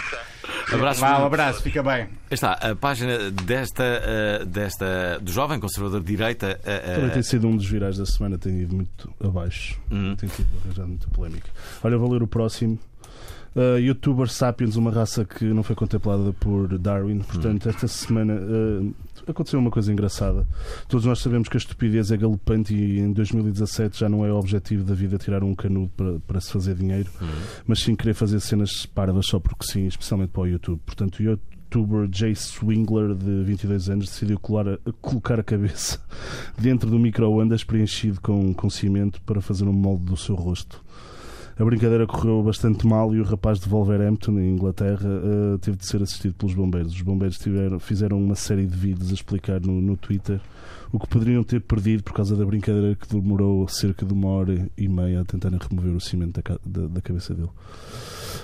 [0.71, 1.01] Abraço.
[1.01, 2.08] Vá, um abraço, fica bem.
[2.29, 6.60] Está, a página desta, eh, desta do jovem conservador de direita.
[6.63, 9.79] eh, Também tem sido um dos virais da semana, tem ido muito abaixo.
[9.91, 10.15] Hum.
[10.15, 11.49] Tem tido arranjado muita polémica.
[11.84, 12.79] Olha, vou ler o próximo.
[13.55, 17.19] Uh, Youtuber Sapiens, uma raça que não foi contemplada por Darwin.
[17.19, 18.93] Portanto, esta semana uh,
[19.27, 20.47] aconteceu uma coisa engraçada.
[20.88, 24.38] Todos nós sabemos que a estupidez é galopante e em 2017 já não é o
[24.38, 27.09] objetivo da vida tirar um canudo para, para se fazer dinheiro,
[27.65, 30.79] mas sim querer fazer cenas parvas só porque sim, especialmente para o YouTube.
[30.85, 35.99] Portanto, o youtuber Jay Swingler, de 22 anos, decidiu colar a- colocar a cabeça
[36.57, 40.83] dentro do micro-ondas preenchido com, com cimento para fazer um molde do seu rosto.
[41.60, 45.86] A brincadeira correu bastante mal e o rapaz de Wolverhampton, em Inglaterra, eh, teve de
[45.86, 46.93] ser assistido pelos bombeiros.
[46.93, 50.39] Os bombeiros tiveram- fizeram uma série de vídeos a explicar no, no Twitter
[50.91, 54.69] o que poderiam ter perdido por causa da brincadeira que demorou cerca de uma hora
[54.78, 57.50] e meia a tentarem remover o cimento da, da- da cabeça dele.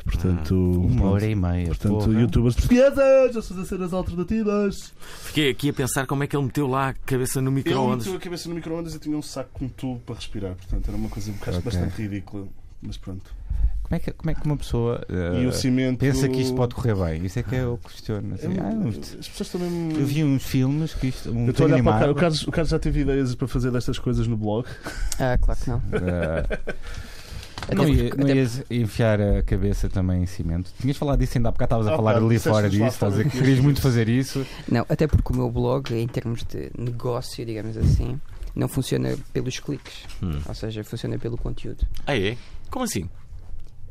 [0.04, 1.14] Portanto, Uma pronto.
[1.14, 1.68] hora e meia.
[1.68, 2.20] Portanto, porra.
[2.22, 4.94] youtubers portugueses a fazer cenas alternativas.
[5.24, 8.06] Fiquei aqui a pensar como é que ele meteu lá a cabeça no Ele micro-ondas.
[8.06, 10.56] meteu a cabeça no micro-ondas e tinha um saco com tubo para respirar.
[10.56, 11.62] Portanto, era uma coisa Ok.
[11.62, 12.46] bastante ridícula.
[12.86, 13.34] Mas pronto.
[13.84, 16.00] Como é que, como é que uma pessoa uh, cimento.
[16.00, 17.24] pensa que isto pode correr bem?
[17.26, 18.32] Isso é que eu questiono.
[18.32, 20.00] É Assim, ah, muito- isto- As pessoas também.
[20.00, 21.30] eu vi uns filmes que isto.
[21.30, 22.48] Um Eu estou a olhar para o animado, Carlos.
[22.48, 24.68] O Carlos, já teve ideias para fazer destas coisas no blog.
[25.20, 25.78] Ah, claro que não.
[25.94, 26.74] uh,
[27.62, 30.72] Até não, ia, não ias enfiar a cabeça também em cimento.
[30.80, 33.14] Tinhas falado disso ainda há bocado, estavas a Ah, falar pá, ali fora disso, estás
[33.14, 34.46] a dizer que que querias ias muito fazer fazer isso.
[34.68, 38.20] Não, até porque o meu blog, em termos de negócio, digamos assim,
[38.56, 39.94] não funciona pelos cliques.
[40.24, 40.40] Hum.
[40.48, 41.86] Ou seja, funciona pelo conteúdo.
[42.06, 42.36] Ah, é?
[42.76, 43.10] Como assim?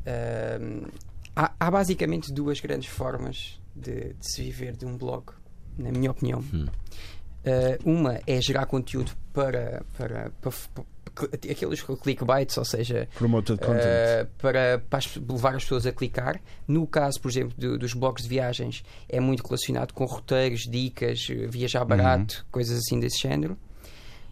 [0.06, 0.88] Ahm,
[1.34, 5.24] há, há basicamente duas grandes formas de, de se viver de um blog,
[5.78, 6.44] na minha opinião.
[6.52, 6.66] Hum.
[7.46, 10.50] Ah, uma é gerar conteúdo para, para, para,
[11.18, 13.84] cl- aqueles clickbaits, ou seja, Promoted content.
[13.84, 16.38] Uh, para, para levar as pessoas a clicar.
[16.68, 21.26] No caso, por exemplo, do- dos blogs de viagens, é muito relacionado com roteiros, dicas,
[21.48, 23.56] viajar barato, coisas assim desse género.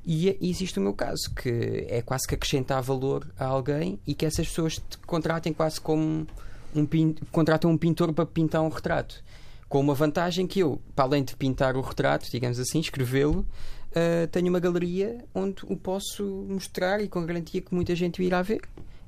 [0.04, 4.14] E, e existe o meu caso, que é quase que acrescentar valor a alguém e
[4.14, 6.26] que essas pessoas te contratem quase como
[6.74, 6.86] um,
[7.30, 9.22] contratam um pintor para pintar um retrato.
[9.68, 13.46] Com uma vantagem que eu, para além de pintar o retrato, digamos assim, escrevê-lo,
[13.90, 18.24] uh, tenho uma galeria onde o posso mostrar e com garantia que muita gente o
[18.24, 18.62] irá ver.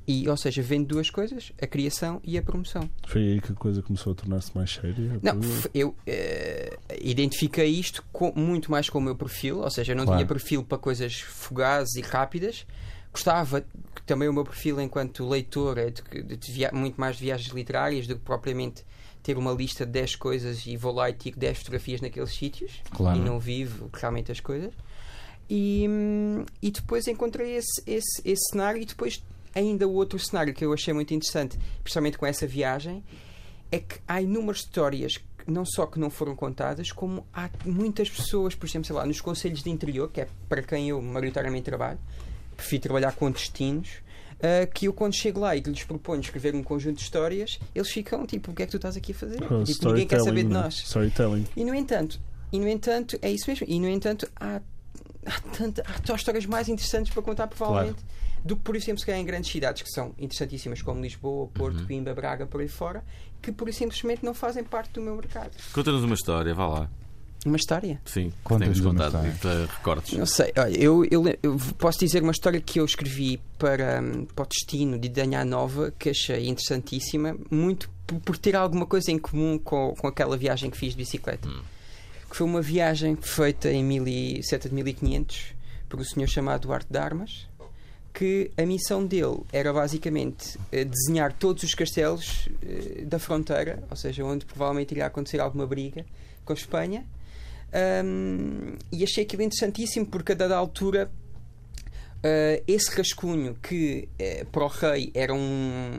[0.06, 2.90] E, ou seja, vendo duas coisas, a criação e a promoção.
[3.06, 5.18] Foi aí que a coisa começou a tornar-se mais séria.
[5.22, 5.40] Não,
[5.72, 10.04] eu eh, identifiquei isto com- muito mais com o meu perfil, ou seja, eu não
[10.04, 10.18] Claro.
[10.18, 12.66] tinha perfil para coisas fugazes e rápidas.
[13.12, 13.64] Gostava
[14.04, 18.06] também o meu perfil enquanto leitor é de, de via- muito mais de viagens literárias
[18.06, 18.84] do que propriamente
[19.22, 22.72] ter uma lista de 10 coisas e vou lá e tiro 10 fotografias naqueles sítios
[22.90, 23.16] Claro.
[23.18, 24.74] e não vivo realmente as coisas.
[25.48, 29.22] E, hum, e depois encontrei esse, esse, esse cenário e depois
[29.54, 33.02] ainda o outro cenário que eu achei muito interessante, principalmente com essa viagem,
[33.70, 35.14] é que há inúmeras histórias
[35.46, 39.20] não só que não foram contadas, como há muitas pessoas, por exemplo, sei lá, nos
[39.20, 41.98] conselhos de interior, que é para quem eu maioritariamente trabalho,
[42.56, 43.98] prefiro trabalhar com destinos,
[44.40, 47.58] ah, que eu quando chego lá e que lhes proponho escrever um conjunto de histórias,
[47.74, 49.42] eles ficam tipo, o que é que tu estás aqui a fazer?
[49.42, 50.62] Com Tipo, ninguém quer saber de storytelling, né?
[50.62, 50.74] nós.
[50.74, 51.46] Storytelling.
[51.56, 52.20] E no entanto,
[52.52, 53.66] e no entanto, é isso mesmo.
[53.68, 54.60] E no entanto, há,
[55.26, 58.04] há, há histórias mais interessantes para contar, provavelmente,
[58.44, 61.80] do que, por exemplo, se calhar em grandes cidades que são interessantíssimas, como Lisboa, Porto,
[61.80, 61.86] Uhum.
[61.86, 63.02] Coimbra, Braga, por aí fora,
[63.40, 65.50] que por simplesmente não fazem parte do meu mercado.
[65.72, 66.90] Conta-nos uma história, vá lá.
[67.46, 68.00] Uma história?
[68.06, 70.12] Sim, uma contado e que te recordes.
[70.18, 74.24] Não sei, olha, eu, eu, eu posso dizer uma história que eu escrevi para, hum,
[74.24, 79.10] para o destino de Danha Nova, que achei interessantíssima, muito por, por ter alguma coisa
[79.12, 81.46] em comum com, com aquela viagem que fiz de bicicleta.
[82.30, 85.52] Que foi uma viagem feita em 1000 e- cerca de 1500
[85.86, 87.46] por um senhor chamado Duarte de Armas,
[88.14, 93.96] que a missão dele era basicamente eh, desenhar todos os castelos eh, da fronteira, ou
[93.96, 96.06] seja, onde provavelmente iria acontecer alguma briga
[96.44, 97.04] com a Espanha.
[98.04, 101.10] Um, e achei aquilo interessantíssimo porque a dada altura
[102.18, 105.98] uh, esse rascunho que eh, para o rei era um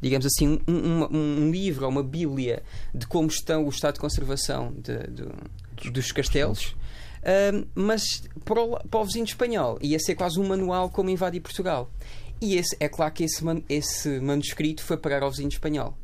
[0.00, 2.62] digamos assim um, uma- um livro ou uma bíblia
[2.94, 6.76] de como estão o estado de conservação de- do- dos castelos
[7.54, 8.02] um, mas
[8.44, 11.90] para o, para o vizinho espanhol ia ser quase um manual como invadir Portugal
[12.40, 15.96] e esse, é claro que esse, man- esse manuscrito foi parar ao vizinho espanhol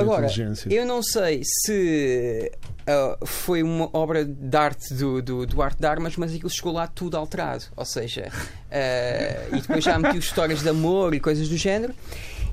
[0.00, 0.26] Agora,
[0.72, 2.50] eu não sei se
[2.86, 6.72] ah, foi uma obra de arte do, do, do Arte de Armas, mas aquilo chegou
[6.72, 7.64] lá tudo alterado.
[7.76, 8.30] Ou seja,
[8.70, 11.92] ah, e depois já meti histórias de amor e coisas do género.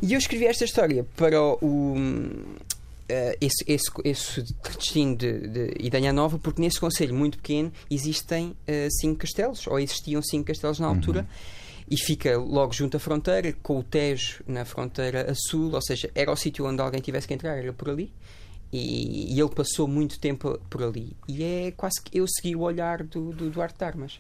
[0.02, 1.58] E eu escrevi esta história para o.
[1.62, 1.96] o,
[3.40, 8.88] esse, esse, esse destino de, de Idanha Nova, porque nesse conselho muito pequeno existem ah,
[9.00, 11.28] cinco castelos, ou existiam cinco castelos na altura,
[11.90, 16.10] e fica logo junto à fronteira, com o Tejo na fronteira a sul, ou seja,
[16.16, 18.12] era o sítio onde alguém tivesse que entrar, era por ali.
[18.72, 21.18] E, e ele passou muito tempo por ali.
[21.28, 24.20] E é quase que eu segui o olhar do, do Duarte de Armas.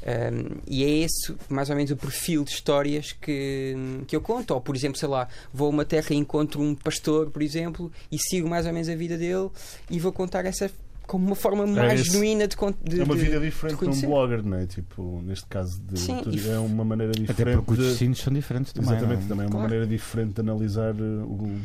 [0.00, 3.74] Um, e é esse, mais ou menos, o perfil de histórias que,
[4.06, 4.52] que eu conto.
[4.54, 7.90] Ou, por exemplo, sei lá, vou a uma terra e encontro um pastor, por exemplo,
[8.10, 9.50] e sigo mais ou menos a vida dele
[9.90, 10.70] e vou contar essa
[11.06, 13.70] como uma forma mais esse- genuína de, con- de É uma de- vida de diferente
[13.78, 14.06] de um conhecer.
[14.06, 14.66] blogger, não é?
[14.66, 17.56] Tipo, neste caso, de, Sim, de- é uma maneira Até diferente.
[17.56, 18.90] porque os de- destinos são diferentes também.
[18.90, 19.28] Exatamente, não?
[19.28, 19.64] também é uma Claro.
[19.64, 21.58] maneira diferente de analisar uh, o,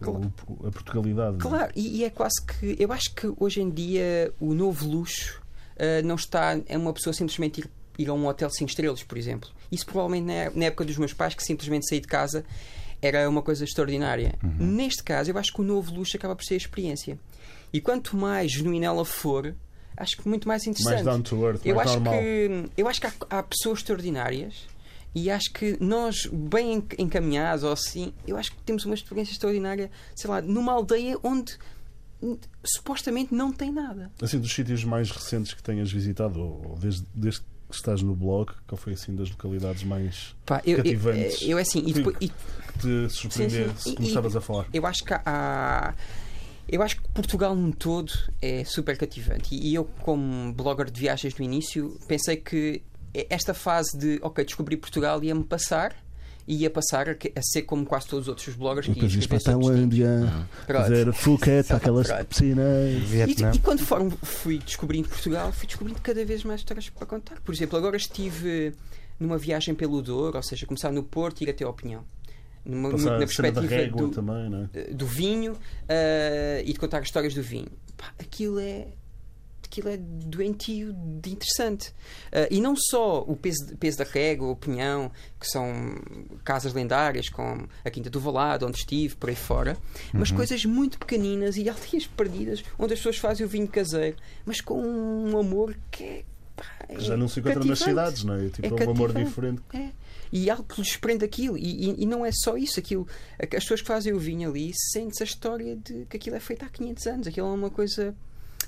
[0.00, 0.32] Claro.
[0.48, 1.36] o- a Portugalidade.
[1.36, 1.38] é?
[1.40, 2.76] Claro, e, e é quase que.
[2.76, 5.40] Eu acho que hoje em dia o novo luxo
[5.78, 6.58] ah, não está.
[6.66, 9.48] É uma pessoa simplesmente ir, ir a um hotel 5 estrelas, por exemplo.
[9.70, 12.44] Isso provavelmente na, na época dos meus pais, que simplesmente sair de casa
[13.02, 14.34] era uma coisa extraordinária.
[14.58, 17.18] Neste caso, eu acho que o novo luxo acaba por ser a experiência.
[17.72, 19.54] E quanto mais genuína ela for,
[19.96, 21.04] acho que muito mais interessante.
[21.04, 22.20] Mais down to earth, Eu mais acho normal.
[22.22, 24.66] que, eu acho que há, há pessoas extraordinárias
[25.14, 29.32] e acho que nós, bem enc- encaminhados ou assim, eu acho que temos uma experiência
[29.32, 31.56] extraordinária, sei lá, numa aldeia onde
[32.64, 34.10] supostamente não tem nada.
[34.20, 38.52] Assim, dos sítios mais recentes que tenhas visitado, ou desde, desde que estás no blog,
[38.66, 41.42] qual foi assim das localidades mais Pá, eu, eu, Cativantes.
[41.42, 43.90] eu é assim, e depois, e- que te surpreender Sim, sim.
[43.90, 44.66] se começavas a falar?
[44.72, 45.94] eu acho que há.
[46.66, 48.10] Eu acho que Portugal num todo
[48.40, 49.54] é super cativante.
[49.54, 52.82] E eu, como blogger de viagens no início, pensei que
[53.28, 55.94] esta fase de, ok, descobri Portugal ia-me passar.
[56.46, 59.36] E ia passar a a ser como quase todos os outros bloggers que iam para
[59.38, 59.40] a.
[59.40, 62.92] Tailândia, fazer Phuket, aquelas piscinas.
[62.92, 63.52] E, Vietnã.
[63.54, 67.40] e quando for- fui descobrindo Portugal, fui descobrindo cada vez mais histórias para contar.
[67.40, 68.74] Por exemplo, agora estive
[69.18, 72.04] numa viagem pelo Douro, ou seja, começar no Porto e ir até ao Pinhão.
[72.64, 74.92] Numa, na a perspectiva do, também, é?
[74.92, 75.56] do vinho
[75.88, 77.68] eh, e de contar histórias do vinho.
[77.96, 78.88] Pá, aquilo é.
[79.74, 81.92] Aquilo é doentio de interessante.
[82.32, 85.10] Ah, e não só o peso, peso da régua, o pinhão,
[85.40, 85.72] que são
[86.44, 89.76] casas lendárias, como a Quinta do Valado, onde estive, por aí fora,
[90.12, 94.60] mas coisas muito pequeninas e aldeias perdidas, onde as pessoas fazem o vinho caseiro, mas
[94.60, 96.24] com um amor que é.
[96.56, 97.90] pá, é Já não se encontra nas cativante.
[98.18, 98.48] cidades, não é?
[98.48, 99.62] Tipo, É é um amor diferente.
[99.74, 99.88] É.
[100.32, 101.56] E algo que lhes prende aquilo.
[101.56, 102.80] E, e- e não é só isso.
[102.80, 103.06] Aquilo,
[103.38, 106.64] as pessoas que fazem o vinho ali sente-se a história de que aquilo é feito
[106.64, 107.26] há 500 anos.
[107.28, 108.14] Aquilo é uma coisa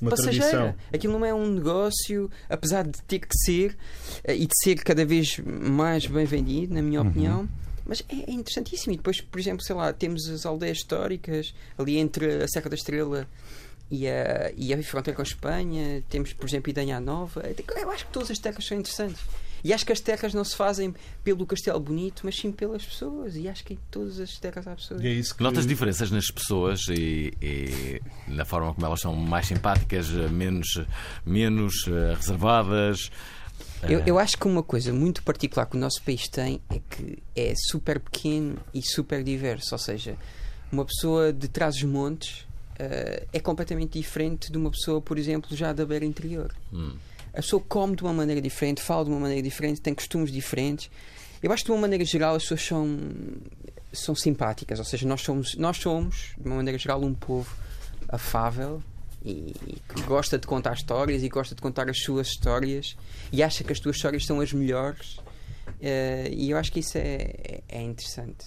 [0.01, 0.49] Uma passageira.
[0.49, 0.75] tradição.
[0.93, 3.77] Aquilo não é um negócio, apesar de ter que ser
[4.25, 7.49] eh, e de ser cada vez mais bem vendido, na minha opinião.
[7.85, 8.93] Mas é, é interessantíssimo.
[8.93, 12.75] E depois, por exemplo, sei lá, temos as aldeias históricas ali entre a Serra da
[12.75, 13.29] Estrela
[13.91, 16.03] e a, e a fronteira com a Espanha.
[16.09, 17.43] Temos, por exemplo, Idanha Nova.
[17.77, 19.21] Eu acho que todas as terras são interessantes.
[19.67, 23.35] E acho que as terras não se fazem pelo castelo bonito, mas sim pelas pessoas.
[23.35, 25.03] E acho que em todas as terras há pessoas.
[25.03, 29.13] E é isso que Notas diferenças nas pessoas e, e na forma como elas são
[29.17, 30.69] mais simpáticas, menos,
[31.25, 33.11] menos eh, reservadas.
[33.83, 37.19] Eu, eu acho que uma coisa muito particular que o nosso país tem é que
[37.35, 39.75] é super pequeno e super diverso.
[39.75, 40.17] Ou seja,
[40.71, 42.47] uma pessoa de trás os montes
[42.79, 46.55] eh, é completamente diferente de uma pessoa, por exemplo, já da beira interior.
[46.73, 46.95] Hum.
[47.37, 50.91] A pessoa come de uma maneira diferente, fala de uma maneira diferente, tem costumes diferentes.
[51.43, 52.99] Eu acho que de uma maneira geral as pessoas são,
[53.93, 57.55] são simpáticas, ou seja, nós somos, nós somos, de uma maneira geral, um povo
[58.09, 58.83] afável
[59.25, 59.55] e
[59.95, 62.97] que gosta de contar histórias e gosta de contar as suas histórias
[63.33, 65.19] e acha que as tuas histórias são as melhores.
[65.83, 68.47] Eh, e eu acho que isso é, é- é interessante.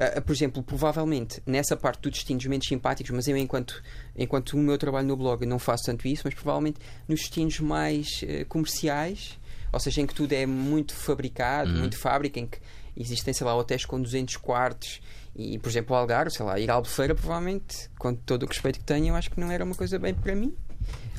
[0.00, 3.82] Ah, por exemplo, provavelmente nessa parte dos destinos menos simpáticos, mas eu, enquanto,
[4.16, 8.24] enquanto o meu trabalho no blog, não faço tanto isso, mas provavelmente nos destinos mais
[8.26, 9.38] eh, comerciais,
[9.70, 12.58] ou seja, em que tudo é muito fabricado, muito fábrica, em que
[12.96, 15.02] existem, sei lá, hotéis com 200 quartos
[15.36, 18.78] e, por exemplo, o Algarve, sei lá, ir à Albufeira, provavelmente, com todo o respeito
[18.78, 20.56] que tenho, eu acho que não era uma coisa bem para mim.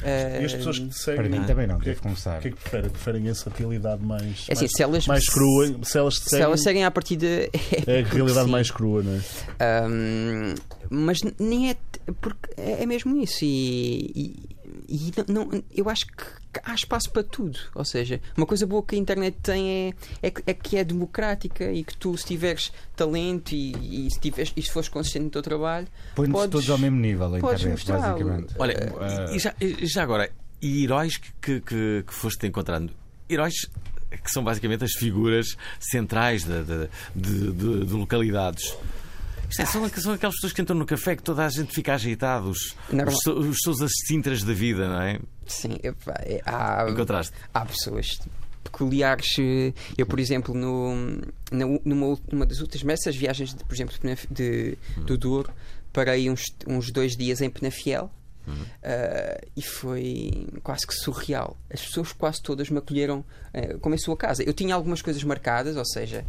[0.03, 1.21] E as pessoas que te seguem.
[1.21, 2.39] Para mim também não, o que é devo confessar.
[2.39, 2.89] O que é que preferem?
[2.89, 5.75] Preferem essa realidade mais, É assim, mais, se elas- mais crua?
[5.83, 7.27] Se elas te se seguem, elas seguem à partida.
[7.85, 8.51] é a realidade sim.
[8.51, 9.21] mais crua, não é?
[9.59, 10.55] Ahm,
[10.89, 11.75] mas nem é
[12.19, 14.55] porque é é mesmo isso e, e-
[14.91, 16.23] e não, não- eu acho que
[16.63, 19.69] há espaço para tudo ou seja uma coisa boa que a internet tem
[20.21, 24.11] é, é, que- é que é democrática e que tu se tiveres talento e, e
[24.11, 27.37] se, tiveres, e se fores consistente no teu trabalho Põe-nos todos ao mesmo nível a
[27.39, 28.53] internet, basicamente.
[28.59, 30.29] Olha, Eh, e, já, já agora,
[30.61, 32.91] e heróis que, que, que, que foste encontrando?
[33.29, 33.53] Heróis
[34.23, 38.75] que são basicamente as figuras centrais de, de, de- de- de localidades.
[39.59, 42.49] É, são, são aquelas pessoas que entram no café que toda a gente fica agitado,
[42.49, 43.13] os, Normal.
[43.13, 45.19] os, os seus assistintras da vida, não é?
[45.45, 47.33] sim é- há, Encontraste.
[47.53, 48.07] há pessoas
[48.63, 49.27] peculiares.
[49.39, 50.95] eh, Eu, por exemplo, no,
[51.83, 55.49] numa numa das últimas essas viagens, de, por exemplo, de, de- do Douro,
[55.91, 58.09] parei uns, uns dois dias em Penafiel.
[58.81, 61.57] eh, e foi quase que surreal.
[61.71, 64.43] As pessoas quase todas me acolheram eh, como em sua casa.
[64.43, 66.25] Eu tinha algumas coisas marcadas, ou seja,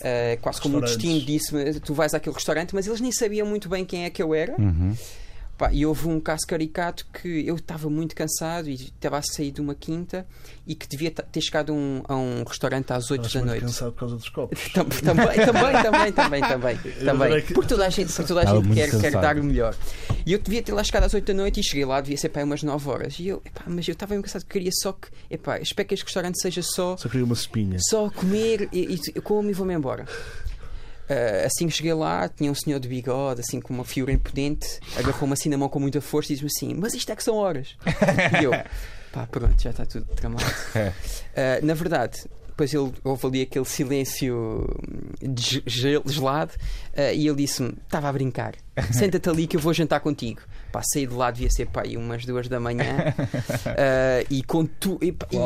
[0.00, 3.68] eh, quase como o destino disse-me: tu vais àquele restaurante, mas eles nem sabiam muito
[3.68, 4.54] bem quem é que eu era.
[4.58, 4.94] Uhum.
[5.58, 9.50] Pá, e houve um caso caricato que eu estava muito cansado e estava a sair
[9.50, 10.26] de uma quinta
[10.66, 13.48] e que devia ter chegado a um, a um restaurante às 8 Estavas da muito
[13.50, 13.62] noite.
[13.64, 14.60] cansado por causa dos copos.
[14.74, 17.42] Tam- Também, também, também, também, também, também.
[17.54, 19.74] Porque toda a gente, porque toda a gente quer, quer dar o melhor.
[20.26, 22.28] E eu devia ter lá chegado às 8 da noite e cheguei lá, devia ser
[22.28, 23.18] para aí umas 9 horas.
[23.18, 26.38] E eu, epá, mas eu estava cansado, queria só que, epá, espero que este restaurante
[26.38, 27.78] seja só Só queria uma espinha.
[27.88, 30.04] só comer e, e eu como e vou-me embora.
[31.08, 34.80] Ah, assim que cheguei lá, tinha um senhor de bigode, assim com uma figura imponente,
[34.96, 37.36] agarrou-me assim na mão com muita força e disse-me assim: Mas isto é que são
[37.36, 37.76] horas.
[38.40, 38.50] e eu,
[39.12, 40.44] pá, pronto, já está tudo tramado.
[40.74, 42.24] Ah, na verdade,
[42.56, 44.66] depois ele, houve ali aquele silêncio
[45.20, 46.52] de gel- gelado
[46.96, 48.54] ah, e ele disse-me: Estava a brincar,
[48.92, 50.40] senta-te ali que eu vou jantar contigo.
[50.72, 53.14] Pá, saí de lá, devia ser pá, aí umas duas da manhã
[53.66, 54.98] ah, e com tu.
[55.02, 55.36] E, e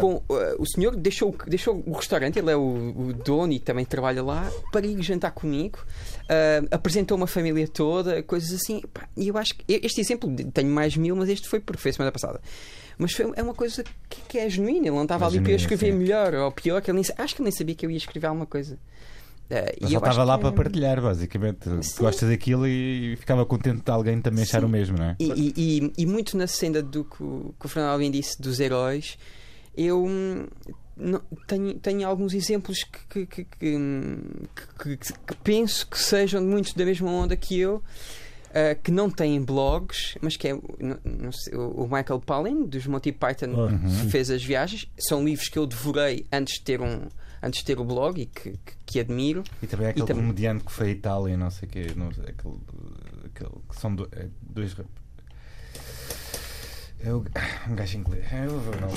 [0.00, 0.22] com, uh,
[0.58, 4.50] o senhor deixou, deixou o restaurante, ele é o, o dono e também trabalha lá,
[4.70, 5.78] para ir jantar comigo,
[6.24, 8.82] uh, apresentou uma família toda, coisas assim.
[8.92, 11.90] pá, E eu acho que este exemplo, tenho mais mil, mas este foi porque foi
[11.92, 12.40] a semana passada.
[12.98, 14.86] Mas foi, é uma coisa que, que é genuína.
[14.88, 15.98] Ele não estava É ali para eu escrever sim.
[15.98, 18.26] melhor ou pior, que ele nem, acho que ele nem sabia que eu ia escrever
[18.26, 18.78] alguma coisa.
[19.48, 21.68] Uh, só eu acho estava lá que- para partilhar, basicamente.
[21.84, 21.98] Sim.
[22.02, 24.66] gostas daquilo e ficava contente de alguém também achar Sim.
[24.66, 25.16] o mesmo, não é?
[25.20, 28.58] E, e- e- muito na senda do que o, que o Fernando Alvim disse dos
[28.58, 29.16] heróis,
[29.76, 30.46] eu hum,
[30.96, 32.78] não- tenho, tenho alguns exemplos
[33.08, 34.18] que, que- que- hum,
[34.82, 37.80] que- que- que penso que sejam muito da mesma onda que eu.
[38.56, 42.86] Ah, que não têm blogs, mas que é não- não sei, o Michael Palin dos
[42.86, 44.08] Monty Python Uhum.
[44.10, 44.90] fez as viagens.
[44.98, 47.08] São livros que eu devorei antes de ter um
[47.42, 49.44] antes de ter o blog e que, que- que admiro.
[49.62, 52.24] E também aquele também- comediante que foi a Itália, não sei o quê, não sei,
[52.24, 52.54] aquele,
[53.26, 54.74] aquele que são do- é, dois.
[56.98, 57.24] É o-
[57.70, 58.24] um gajo inglês.
[58.32, 58.88] Eu vou- não,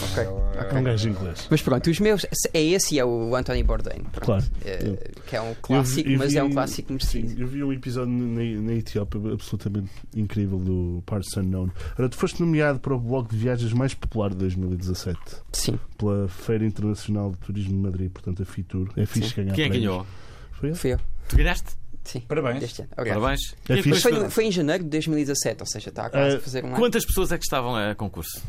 [0.70, 1.48] É um gajo inglês.
[1.52, 4.04] Mas pronto, os meus é esse e é o Anthony Bourdain.
[4.04, 4.22] pronto.
[4.26, 4.46] Claro.
[4.66, 7.30] Eh, que é um clássico, Eu vi- mas é um clássico merecido.
[7.30, 11.70] Sim, eu vi um episódio na, na Etiópia absolutamente incrível do Parts Unknown.
[11.98, 15.20] Ora, tu foste nomeado para o blog de viagens mais popular de 2017
[15.52, 15.78] Sim.
[15.98, 18.90] pela Feira Internacional de Turismo de Madrid, portanto a FITUR.
[18.96, 20.06] É fixe ganhar Quem é que ganhou?
[20.54, 20.78] Foi ele?
[20.78, 21.00] Foi eu.
[21.28, 21.78] Tu ganhaste?
[22.04, 22.22] Sim.
[22.22, 22.60] Parabéns.
[22.60, 22.90] Deste ano.
[22.98, 23.20] Obrigado.
[23.22, 23.56] Parabéns.
[23.70, 24.02] É fixe.
[24.02, 26.78] Foi- foi, em janeiro de 2017, ou seja, está quase Eh, a fazer um ano.
[26.78, 28.42] Quantas pessoas é que estavam a concurso?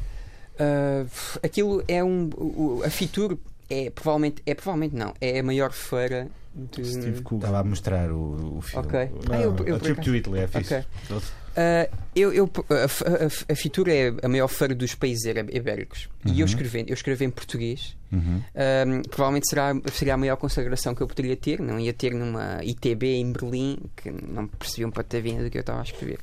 [0.58, 1.04] Ah,
[1.42, 2.30] aquilo é um.
[2.36, 3.36] o- a Fitur
[3.68, 4.42] é provavelmente.
[4.46, 5.14] É provavelmente não.
[5.20, 6.84] É a maior feira de.
[6.84, 7.40] Steve Cook.
[7.40, 8.86] Estava a mostrar o, o filme.
[8.86, 8.98] Ok.
[9.00, 10.74] Ah, Ah, eu- eu a por Trip to Italy é fixe.
[10.74, 11.20] Ok.
[11.56, 16.08] Ah, eu, eu- a, a, a Fitur é a maior feira dos países ibé- ibéricos.
[16.24, 17.96] E eu escrevi, eu escrevi em português.
[18.12, 18.42] Uhum.
[19.10, 21.60] Provavelmente será, seria a maior consagração que eu poderia ter.
[21.60, 25.58] Não ia ter numa ITB em Berlim, que não percebiam para ter vindo do que
[25.58, 26.18] eu estava a escrever.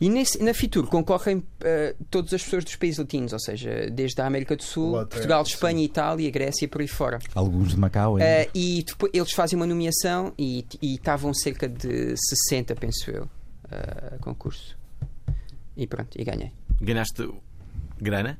[0.00, 4.20] E nesse- na Fitur concorrem ah, todas as pessoas dos países latinos, ou seja, desde
[4.20, 5.52] a América do Sul, Portugal, sim.
[5.54, 7.18] Espanha, Itália, Grécia e por aí fora.
[7.34, 8.42] Alguns de Macau ainda.
[8.42, 13.28] Ah, e depois eles fazem uma nomeação e e estavam cerca de 60, penso eu,
[13.70, 14.76] a concurso.
[15.76, 16.50] E pronto, e ganhei.
[16.80, 17.28] Ganhaste
[18.00, 18.38] grana?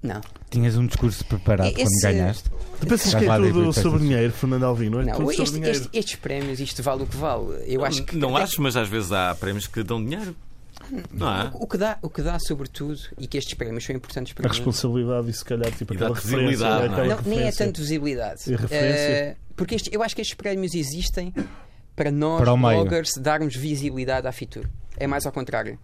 [0.00, 2.44] Não, Tinhas um discurso preparado Esse- quando ganhaste.
[2.80, 5.00] Tu pensas que é lá tudo sobre dinheiro, Fernando Alvino?
[5.00, 7.64] É não este- este- estes prémios, isto vale o que vale.
[7.66, 10.36] Eu acho que não acho, mas às vezes há prémios que dão dinheiro.
[11.12, 11.50] Não é?
[11.54, 14.48] O que, dá, o que dá, sobretudo, e que estes prémios são importantes para A
[14.50, 17.08] mim, responsabilidade e se calhar tipo E aquela visibilidade, não é?
[17.08, 18.42] não, nem é tanto visibilidade.
[18.50, 18.98] E referência?
[18.98, 21.34] Eh, porque este- eu acho que estes prémios existem
[21.96, 24.66] para nós, Para bloggers, darmos visibilidade à Fitur.
[24.96, 25.78] É mais ao contrário.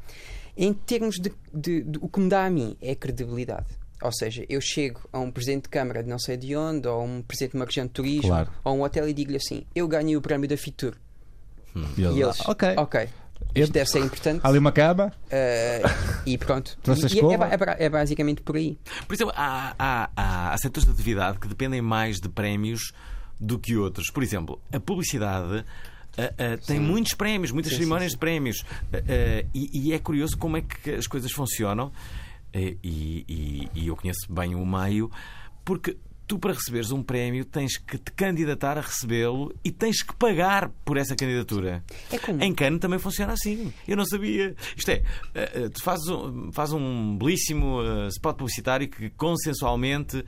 [0.56, 3.66] Em termos de, de- de- O que me dá a mim é credibilidade.
[4.02, 7.02] Ou seja, eu chego a um presidente de Câmara de não sei de onde, ou
[7.04, 8.50] um presidente de uma região de turismo, Claro.
[8.62, 10.94] ou um hotel e digo-lhe assim: Eu ganhei o prémio da Fitur.
[11.96, 12.74] E E eles, ok.
[12.76, 13.08] ok, Eu-
[13.54, 14.40] isto deve ser importante.
[14.42, 15.12] Há ali uma cama.
[15.30, 15.82] eh,
[16.26, 16.76] e pronto.
[16.86, 18.78] E- e é, é ba- é basicamente por aí.
[19.06, 22.92] Por exemplo, há, há, há, há setores de atividade que dependem mais de prémios
[23.40, 24.10] do que outros.
[24.10, 25.64] Por exemplo, a publicidade.
[26.18, 28.64] ah, ah, tem muitos prémios, muitas Sim, cerimónias sim, de prémios.
[28.92, 31.92] Ah, ah, e, e é curioso como é que as coisas funcionam.
[32.54, 35.10] E, e- e eu conheço bem o meio,
[35.64, 35.96] porque
[36.26, 40.70] tu, para receberes um prémio, tens que te candidatar a recebê-lo e tens que pagar
[40.84, 41.84] por essa candidatura.
[42.10, 42.42] É como.
[42.42, 43.72] Em Cannes também funciona assim.
[43.86, 44.54] Eu não sabia.
[44.76, 45.02] Isto é,
[45.34, 50.24] eh, eh, tu fazes um, fazes um belíssimo eh, spot publicitário que consensualmente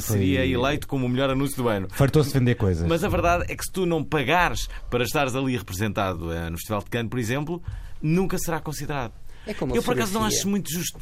[0.00, 1.88] seria eleito como o melhor anúncio do ano.
[1.90, 2.86] Fartou-se de vender coisas.
[2.88, 6.82] Mas a verdade é que se tu não pagares para estares ali representado no Festival
[6.82, 7.62] de Cannes, por exemplo,
[8.00, 9.12] nunca será considerado.
[9.46, 10.98] É como Eu por acaso não acho muito justo.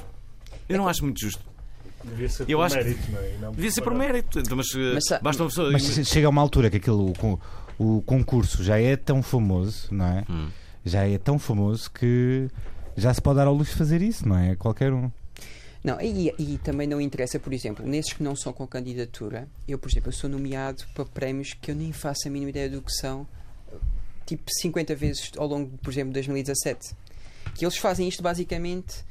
[0.68, 1.47] Eu não acho muito justo.
[2.04, 3.36] Devia ser Eu por que- mérito, não é?
[3.40, 4.38] Não Devia ser por mérito.
[4.40, 5.70] Então, Mas, eh, Mas sa- basta uma pessoa.
[5.72, 7.12] Mas che- chega a uma altura que aquilo,
[7.78, 10.24] o, o concurso já é tão famoso, não é?
[10.30, 10.48] Hum.
[10.84, 12.48] Já é tão famoso que
[12.96, 14.54] já se pode dar ao luxo de fazer isso, não é?
[14.56, 15.10] Qualquer um.
[15.84, 19.78] Não, e, e também não interessa, por exemplo, nesses que não são com candidatura, eu,
[19.78, 22.82] por exemplo, eu sou nomeado para prémios que eu nem faço a mínima ideia do
[22.82, 23.26] que são,
[24.26, 26.94] tipo 50 vezes ao longo, por exemplo, de 2017.
[27.54, 29.04] Que eles fazem isto basicamente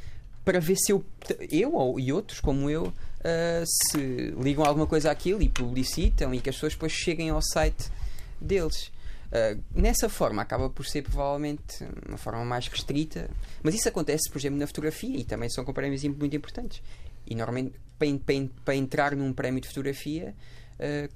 [0.47, 1.03] para ver se eu,
[1.51, 3.97] eu ou, e outros como eu, ah, se
[4.41, 7.91] ligam alguma coisa àquilo e publicitam e que as pessoas depois cheguem ao site
[8.39, 8.89] deles.
[9.29, 13.29] Ah, nessa forma acaba por ser provavelmente uma forma mais restrita,
[13.61, 16.81] mas isso acontece, por exemplo, na fotografia e também são com prémios muito importantes.
[17.27, 20.33] E normalmente, para, para para entrar num prémio de fotografia,
[20.79, 21.09] c-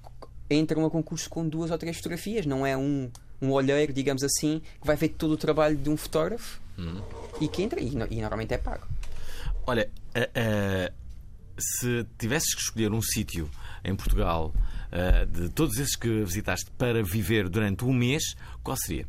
[0.50, 3.10] entram a concurso com duas ou três fotografias, não é um,
[3.42, 6.60] um olheiro, digamos assim, que vai ver todo o trabalho de um fotógrafo
[7.40, 8.86] e que entra e, e normalmente é pago.
[9.66, 10.91] Olha, eh,
[11.57, 13.49] se tivesses que escolher um sítio
[13.84, 14.53] em Portugal
[14.91, 18.24] eh, de todos esses que visitaste para viver durante um mês,
[18.64, 19.05] qual seria?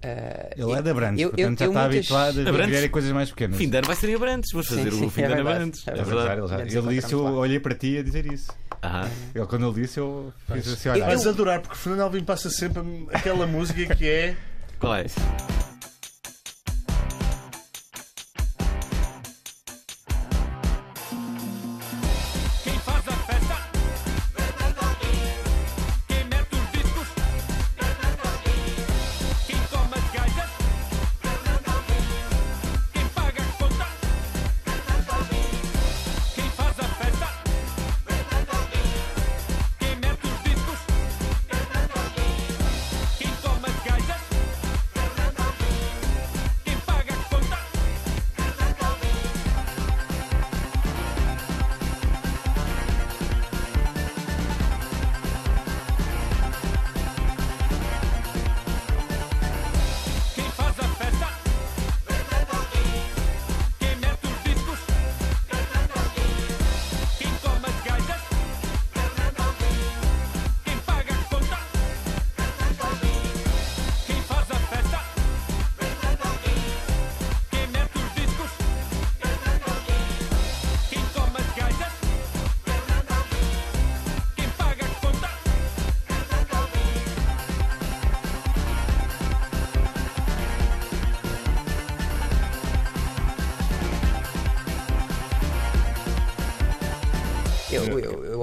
[0.00, 2.66] Ah, Ele é de Abrantes, eu- eu- portanto já eu está muitas- habituado a Abrantes?
[2.74, 3.56] viver em coisas mais pequenas.
[3.56, 4.50] Fim de ano vai ser em Abrantes.
[4.50, 5.88] Sim, fazer sim, o fim é de ano Abrantes.
[5.88, 6.40] é verdade.
[6.40, 7.30] ele, já- disse, eu lá.
[7.32, 8.52] olhei para ti a dizer isso.
[8.82, 9.10] Aham.
[9.34, 12.48] Ele, quando ele disse, eu fiz assim: Eu- olha, Vais adorar, porque Fernando Alvim passa
[12.48, 12.80] sempre
[13.12, 14.36] aquela música que é.
[14.78, 15.06] Qual é?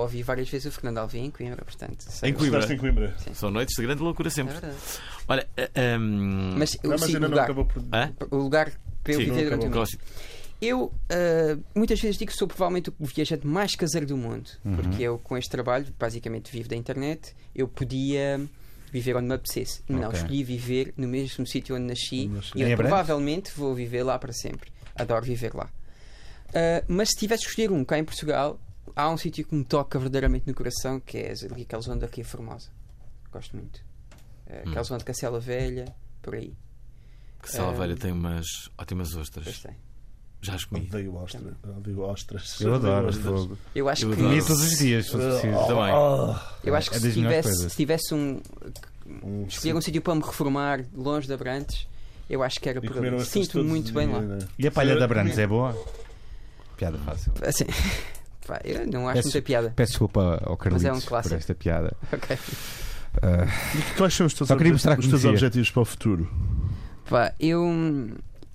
[0.06, 2.02] Ouvi várias vezes o Fernando Alvim em Coimbra, portanto.
[2.10, 2.74] sei- Em Coimbra.
[2.74, 3.16] Em Coimbra.
[3.34, 4.54] São noites de grande loucura É sempre.
[4.54, 4.78] verdade.
[5.28, 7.84] Olha, ah, hum, Mas Não, o mas sim, ainda não lugar, acabou por.
[8.32, 8.72] o lugar
[9.04, 9.98] para eu Sim, viver não durante o mês.
[10.62, 15.04] Eu ah, muitas vezes digo que sou provavelmente o viajante mais caseiro do mundo, porque
[15.04, 18.40] eu com este trabalho, basicamente vivo da internet, eu podia
[18.92, 19.82] viver onde me apetecesse.
[19.90, 20.20] Não, Ok.
[20.20, 24.72] escolhi viver no mesmo sítio onde nasci e eu provavelmente vou viver lá para sempre.
[24.96, 25.70] Adoro viver lá.
[26.54, 28.58] Ah, mas se tivesse de escolher um cá em Portugal,
[28.96, 32.22] há um sítio que me toca verdadeiramente no coração, que é ali aquela zona daqui
[32.22, 32.70] a Formosa.
[33.32, 33.80] Gosto muito.
[34.50, 35.86] Ah, aquela zona de Cacela Velha,
[36.22, 36.54] por aí.
[37.42, 38.46] Que Sala Ah, Velha tem umas
[38.78, 39.64] ótimas ostras.
[40.42, 40.86] Já as comi.
[40.88, 41.54] Odeio ostra.
[41.78, 42.60] Odeio ostras.
[42.62, 43.38] Eu adoro Odeio fogo.
[43.54, 43.60] ostras.
[43.74, 44.16] Eu acho Eu que.
[44.22, 45.68] Comia todos os dias, se fosse preciso.
[45.68, 45.94] Também.
[46.64, 48.42] Eu acho que É se tivesse, se tivesse um,
[49.24, 51.88] Um escolher um sítio para me reformar longe de Abrantes,
[52.30, 53.26] eu acho que era por ali.
[53.26, 54.20] Sinto-me muito bem lá.
[54.22, 54.40] né?
[54.60, 55.86] E a palha da Brandes comi- é boa?
[56.78, 57.32] Piada fácil.
[57.44, 57.66] Assim,
[58.46, 59.74] pá, eu não acho Peço- muita piada.
[59.76, 61.96] Peço desculpa ao Carlitos é um por esta piada.
[62.12, 62.38] Ok.
[62.38, 66.30] E Quais são os teus, obje- os teus objetivos para o futuro?
[67.10, 67.62] Pá, eu.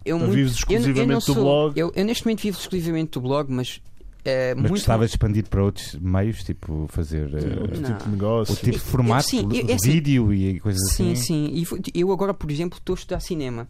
[0.05, 1.79] Eu, muito, vives eu, eu não exclusivamente do sou, blog?
[1.79, 3.81] Eu, eu neste momento vivo exclusivamente do blog, mas.
[4.23, 8.11] É, mas muito gostava de expandir para outros meios, tipo fazer eh, Outro tipo de
[8.11, 8.53] negócio?
[8.53, 11.23] outro tipo de Eu- formato, sim, eu- é assim- vídeo e coisas Sim, assim.
[11.23, 11.51] sim.
[11.55, 13.67] E foi- eu agora, por exemplo, estou a estudar cinema.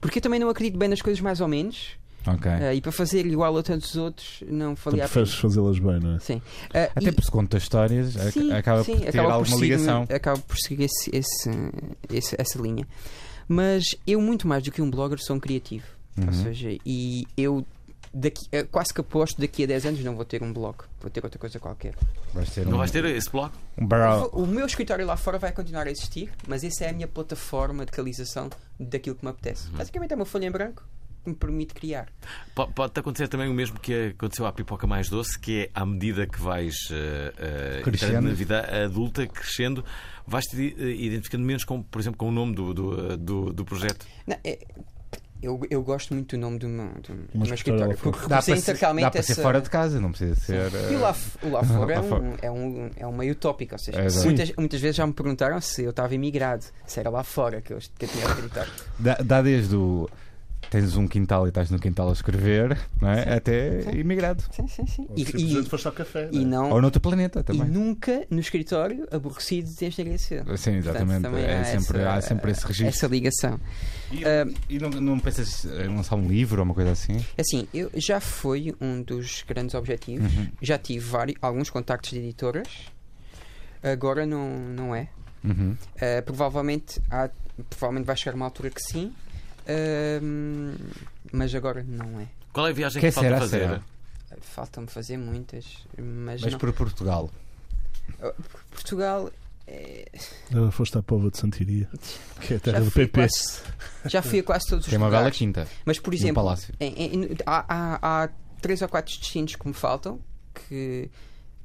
[0.00, 1.90] Porque eu também não acredito bem nas coisas mais ou menos.
[2.34, 2.50] Ok.
[2.50, 5.24] eh, e para fazer igual a tantos outros, não Tu valia a pena.
[5.24, 6.18] preferes fazê-las bem, não é?
[6.18, 6.42] Sim.
[6.74, 9.62] Eh, Até e- porque se conta histórias, Sim, acaba sim, por ter acaba alguma seguir-
[9.76, 10.06] ligação.
[10.12, 11.72] Acaba por seguir esse- esse-
[12.12, 12.86] esse- essa linha.
[13.46, 15.86] Mas eu, muito mais do que um blogger, sou um criativo.
[16.18, 16.32] Ou Uhum.
[16.32, 17.64] seja, e eu
[18.12, 21.10] daqui, eh, quase que aposto daqui a 10 anos não vou ter um blog, vou
[21.10, 21.94] ter outra coisa qualquer.
[22.34, 23.52] Vais ter Não um, vais ter esse blog?
[23.78, 24.28] um barrel.
[24.32, 27.86] O meu escritório lá fora vai continuar a existir, mas essa é a minha plataforma
[27.86, 28.50] de realização
[28.80, 29.68] daquilo que me apetece.
[29.70, 30.82] Basicamente é uma folha em branco
[31.24, 32.08] que me permite criar.
[32.54, 35.84] Po- Pode acontecer também o mesmo que aconteceu à pipoca mais doce, que é à
[35.84, 36.74] medida que vais
[37.82, 38.06] Crescendo.
[38.10, 39.84] entrando na vida adulta, crescendo,
[40.26, 44.06] vais-te eh, identificando menos com, por exemplo, com o nome do, do, do, do projeto.
[44.26, 44.58] Não, é-
[45.40, 47.96] eu, eu gosto muito do nome do meu, do, do Mas meu escritório escritório, lá
[47.96, 48.10] fora.
[48.12, 50.72] porque Dá para, ser, realmente dá para ser essa- fora de casa, não precisa ser.
[50.90, 51.14] E lá,
[51.48, 52.22] lá fora é fora.
[52.24, 53.74] um, é, um, é um meio utópico.
[53.74, 57.08] Ou seja, É, muitas, muitas vezes já me perguntaram se eu estava imigrado, se era
[57.08, 58.66] lá fora que eu, que eu tinha acreditar.
[58.98, 60.08] Dá, dá desde o.
[60.70, 63.36] Tens um quintal e estás no quintal a escrever, não é?
[63.36, 63.90] até Sim.
[64.00, 64.42] imigrado.
[64.52, 65.06] Sim, sim, sim.
[65.08, 66.28] Ou E, e, foste ao café.
[66.30, 66.72] e não é?
[66.74, 67.68] Ou noutro planeta e também.
[67.68, 70.56] nunca no escritório aborrecido de engenharia civil.
[70.58, 71.22] Sim, exatamente.
[71.22, 72.88] também é há sempre, essa- há sempre esse registro.
[72.88, 73.58] Essa ligação.
[74.12, 77.24] E, Ah, e não, não pensas em lançar um livro ou uma coisa assim?
[77.38, 80.30] Assim, eu já foi um dos grandes objetivos.
[80.36, 80.48] Uhum.
[80.60, 82.68] Já tive vários, alguns contactos de editoras.
[83.82, 85.08] Agora não, não é.
[85.44, 85.76] Uhum.
[85.96, 87.30] Uh, provavelmente, há,
[87.70, 89.12] provavelmente vai chegar uma altura que sim,
[89.68, 90.94] uh,
[91.32, 92.26] mas agora não é.
[92.52, 93.58] Qual é a viagem Quem que falta será, fazer?
[93.60, 93.80] será?
[94.40, 95.64] Faltam-me fazer muitas,
[95.98, 96.58] mas, Mas não.
[96.58, 97.30] por Portugal.
[98.20, 98.32] Uh,
[98.70, 99.30] Portugal
[99.66, 100.06] é-
[100.50, 101.88] Já foste à Pova de Santiria,
[102.40, 103.20] que é a terra já, do fui PP.
[103.28, 103.60] quase,
[104.06, 105.38] já fui a quase todos os Tem uma bela lugares.
[105.38, 106.74] quinta Mas, por exemplo, palácio.
[106.80, 108.28] em- em- há, há, há
[108.60, 110.20] três ou quatro destinos que me faltam
[110.68, 111.10] que,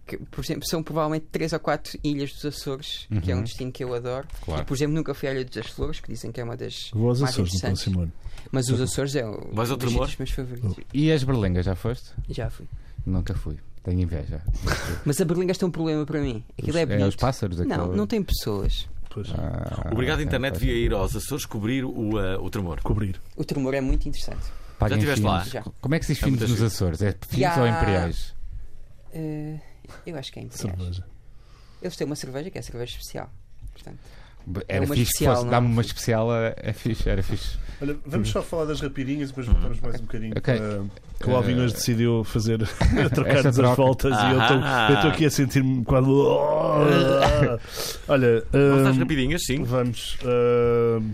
[0.06, 3.44] que, por exemplo, são provavelmente três ou quatro ilhas dos Açores, que é um Uhum.
[3.44, 4.28] destino que eu adoro.
[4.44, 4.62] Claro.
[4.62, 6.90] E, por exemplo, nunca fui à Ilha das Flores, que dizem que é uma das
[6.94, 7.88] Vou aos mais Açores no interessantes.
[7.96, 8.12] ano.
[8.52, 10.76] Mas os Açores é o ao um dos meus favoritos.
[10.94, 12.10] E as berlengas, já foste?
[12.30, 12.68] Já fui.
[13.06, 13.58] Nunca fui.
[13.84, 14.42] Tenho inveja.
[15.06, 16.42] Mas a Berlingas tem um problema para mim.
[16.58, 17.08] Aquilo é Os- bonito.
[17.10, 17.58] os pássaros?
[17.58, 18.88] Não, aquele- não tem pessoas.
[19.10, 22.82] Pois, Ah, Obrigado, ok, internet, devia ir aos Açores cobrir o, eh, o tremor.
[22.82, 23.20] cobrir.
[23.36, 24.42] O tremor é muito interessante.
[24.80, 25.44] Paguem Já estiveste lá?
[25.44, 25.64] Já.
[25.82, 26.62] Como é que se diz É muitas nos.
[26.62, 27.02] Açores?
[27.02, 27.62] É Já.
[27.62, 28.34] ou imperiais?
[29.14, 29.60] Eh,
[30.06, 30.78] eu acho que é imperiais.
[30.78, 31.04] Cerveja.
[31.82, 33.30] Eles têm uma cerveja que é a cerveja especial.
[33.74, 34.00] Portanto,
[34.68, 35.46] Era uma fixe especial, se fosse.
[35.46, 35.72] não Dá-me é?
[35.72, 37.58] uma especial, é é fixe, era fixe.
[37.82, 40.34] Olha, vamos só falar das rapidinhas e depois voltamos mais um bocadinho.
[40.38, 40.58] Ok.
[40.58, 40.84] para-
[41.20, 42.60] que o Alvin hoje decidiu fazer
[43.14, 44.92] trocar-nos Esta as voltas e eu estou- Ah.
[44.94, 46.08] estou aqui a sentir-me quase.
[48.08, 49.64] Olha, Vamos às hum, rapidinhas, sim.
[49.64, 50.18] vamos.
[50.24, 51.12] hum,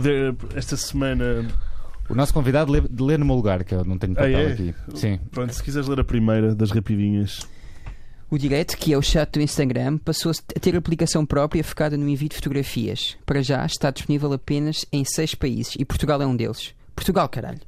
[0.00, 1.46] de- esta semana.
[2.08, 4.52] O nosso convidado lê, lê no meu lugar, que eu não tenho Ah, papel é?
[4.52, 4.74] aqui.
[4.94, 5.18] Sim.
[5.30, 7.46] Pronto, se quiseres ler a primeira das rapidinhas.
[8.32, 12.08] O Direct, que é o chat do Instagram, passou a ter aplicação própria focada no
[12.08, 13.14] envio de fotografias.
[13.26, 16.74] Para já está disponível apenas em seis países e Portugal é um deles.
[16.96, 17.60] Portugal, caralho.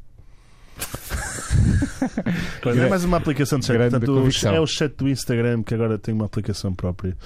[2.65, 3.77] Olha, é mais uma aplicação de chat.
[3.79, 4.55] Portanto, convicção.
[4.55, 7.17] é o chat do Instagram que agora tem uma aplicação própria.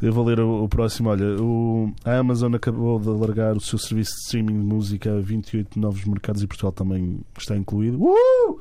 [0.00, 1.08] Eu vou ler o, o próximo.
[1.10, 5.20] Olha, o- a Amazon acabou de alargar o seu serviço de streaming de música a
[5.20, 7.98] 28 novos mercados e Portugal também está incluído.
[8.02, 8.60] Uh!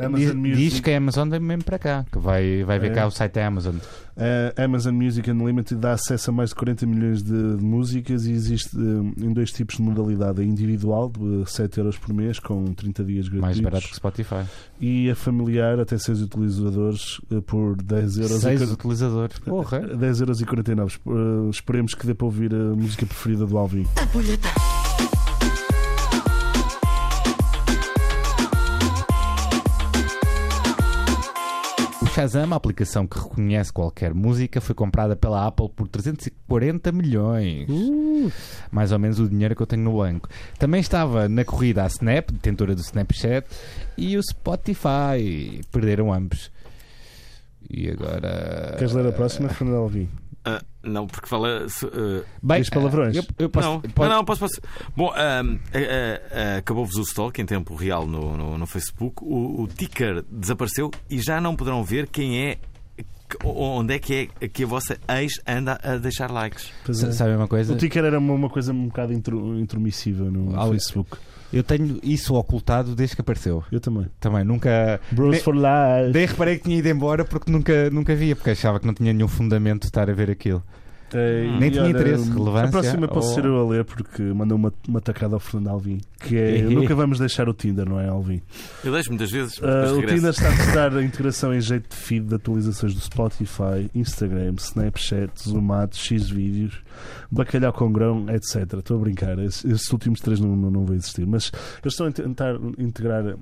[0.00, 0.56] Amazon Diz, Music.
[0.56, 2.94] diz que a Amazon vem mesmo para cá, que vai, vai ver É.
[2.94, 3.76] cá o site da Amazon.
[4.56, 8.32] A Amazon Music Unlimited dá acesso a mais de 40 milhões de, de músicas e
[8.32, 12.64] existe eh, em dois tipos de modalidade: a individual, de 7 euros por mês, com
[12.74, 14.44] 30 dias gratuitos, Mais barato que Spotify.
[14.80, 18.40] e a familiar, até 6 utilizadores, eh, por 10 euros.
[18.40, 19.38] Seis e quar- utilizadores.
[19.40, 19.80] Porra.
[19.80, 20.98] 10 euros e 49.
[21.06, 23.86] Eh, esperemos que dê para ouvir a música preferida do Alvin.
[24.14, 24.77] O
[32.18, 37.68] Shazam, a aplicação que reconhece qualquer música, foi comprada pela Apple por 340 milhões.
[38.72, 40.28] Mais ou menos o dinheiro que eu tenho no banco.
[40.58, 43.46] Também estava na corrida a Snap, detentora do Snapchat,
[43.96, 45.60] e o Spotify.
[45.70, 46.50] Perderam ambos.
[47.70, 48.74] E agora.
[48.76, 50.08] Queres ler a próxima, Fernando Alvin?
[50.56, 51.68] Ah, não, porque fala.
[51.68, 53.16] se, ah, Bem, Diz palavrões.
[53.16, 54.60] eu- eu posso- não, posso- não, não, posso, posso.
[54.96, 55.42] Bom, ah,
[55.74, 59.22] ah, acabou-vos o stalk em tempo real no, no, no Facebook.
[59.22, 62.58] O, o ticker desapareceu e já não poderão ver quem é.
[63.44, 66.70] Onde é que é que a vossa ex anda a deixar likes?
[66.82, 67.12] Pois é.
[67.12, 67.74] Sabe uma coisa?
[67.74, 71.18] O Ticker era uma, uma coisa um bocado intro, intromissiva no Ah, Facebook.
[71.52, 73.64] Eu tenho isso ocultado desde que apareceu.
[73.72, 74.06] Eu também.
[74.20, 75.00] Também nunca.
[75.10, 76.12] Bros for life.
[76.12, 79.12] Daí reparei que tinha ido embora porque nunca, nunca via, porque achava que não tinha
[79.12, 80.62] nenhum fundamento de estar a ver aquilo.
[81.16, 84.72] Nem tinha interesse, relevância, A próxima posso ou- ser eu a ler porque mandou uma,
[84.86, 86.00] uma tacada ao Fernando Alvim.
[86.20, 86.62] Que é.
[86.68, 88.42] nunca vamos deixar o Tinder, não é, Alvim?
[88.84, 89.54] Eu deixo muitas vezes.
[89.54, 90.00] Depois o.
[90.02, 94.54] Tinder está a testar a integração em jeito de feed de atualizações do Spotify, Instagram,
[94.58, 96.82] Snapchat, Zoomato, Xvideos,
[97.30, 98.74] Bacalhau com grão, etc.
[98.78, 101.26] Estou a brincar, esses, esses últimos três não, não, não vão existir.
[101.26, 101.50] Mas
[101.82, 103.36] eles estão a tentar integrar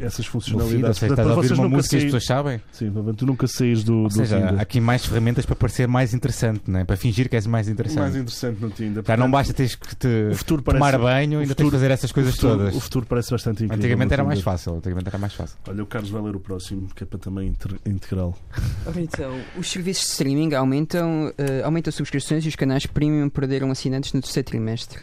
[0.00, 0.98] essas No feed, ou funcionalidades.
[0.98, 2.60] seja, estás a para ouvir uma música e as pessoas sabem.
[2.72, 4.58] Sim, tu nunca saís do, Ou do seja, Tinder.
[4.58, 6.84] há aqui mais ferramentas para parecer mais interessante, né?
[6.84, 7.98] para fingir que és mais interessante.
[8.00, 9.02] mais interessante no Tinder.
[9.06, 11.70] Já não basta teres que te o futuro tomar parece- banho, o ainda tens futuro-
[11.70, 12.76] de fazer essas coisas o futuro, todas.
[12.76, 13.76] O futuro parece bastante incrível.
[13.76, 14.74] Antigamente era mais fácil.
[14.76, 15.56] Antigamente era mais fácil.
[15.68, 17.54] Olha, o Carlos vai ler o próximo, que é para também
[17.86, 18.34] integrá-lo.
[18.86, 23.70] Ora então, os serviços de streaming aumentam, eh, aumentam subscrições e os canais premium perderam
[23.70, 25.00] assinantes no terceiro trimestre.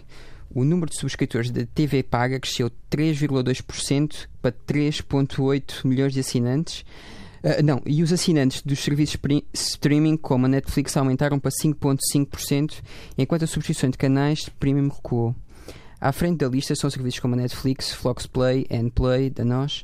[0.54, 6.86] O número de subscritores da TV paga cresceu 3,2% para 3,8 milhões de assinantes.
[7.44, 9.18] Ah, não, e os assinantes dos serviços
[9.54, 12.82] streaming, como a Netflix, aumentaram para 5,5%,
[13.18, 15.36] enquanto a subscrição de canais premium recuou.
[16.00, 19.84] À frente da lista são serviços como a Netflix, Flox Play, Play da nós,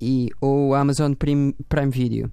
[0.00, 2.30] e ou a Amazon Prime, Prime Video.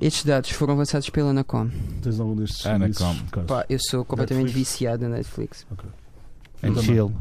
[0.00, 1.70] Estes dados foram avançados pela Anacom.
[2.02, 3.14] Tens algum destes Anacom.
[3.46, 4.70] Pá, eu sou completamente Netflix?
[4.70, 5.66] viciado na Netflix.
[6.62, 6.82] And Eu também.
[6.84, 7.12] chill.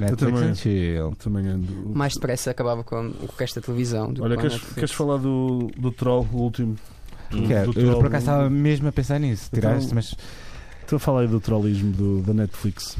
[0.00, 1.16] Netflix and chill.
[1.18, 1.72] Também ando.
[1.94, 5.16] Mais depressa acabava com o resto da televisão do Olha, que com queres, queres falar
[5.16, 6.76] do, do Troll, o último?
[7.46, 7.72] Quero.
[7.72, 9.50] Do Eu por acaso estava mesmo a pensar nisso.
[9.52, 10.14] Tiraste, Então- mas.
[10.82, 12.96] Estou a falar aí do trollismo do, da Netflix.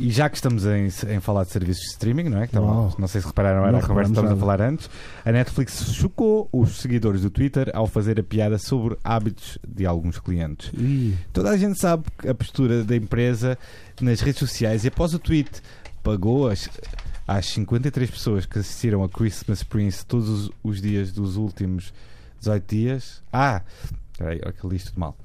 [0.00, 2.44] E já que estamos em, em falar de serviços de streaming, não é?
[2.46, 2.94] Estavam- Uau.
[2.98, 4.90] não sei se repararam, era a conversa que estamos a falar antes.
[5.24, 10.18] A Netflix chocou os seguidores do Twitter ao fazer a piada sobre hábitos de alguns
[10.18, 10.70] clientes.
[10.74, 13.56] Ih, Toda a gente sabe a postura da empresa
[14.00, 15.62] nas redes sociais e após o tweet
[16.02, 16.68] pagou as,
[17.26, 21.94] às 53 pessoas que assistiram a Christmas Prince todos os, os dias dos últimos
[22.40, 23.22] 18 dias.
[23.32, 23.62] Ah,
[24.18, 25.16] peraí, olha que li isto tudo mal.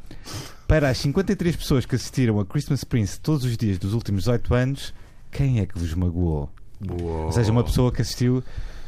[0.69, 4.53] Para as 53 pessoas que assistiram a Christmas Prince todos os dias dos últimos 18
[4.53, 4.93] anos,
[5.31, 6.47] quem é que vos magoou?
[6.79, 7.25] Boa.
[7.25, 8.43] Ou seja, uma pessoa que assistiu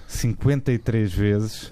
[0.07, 1.71] 53 vezes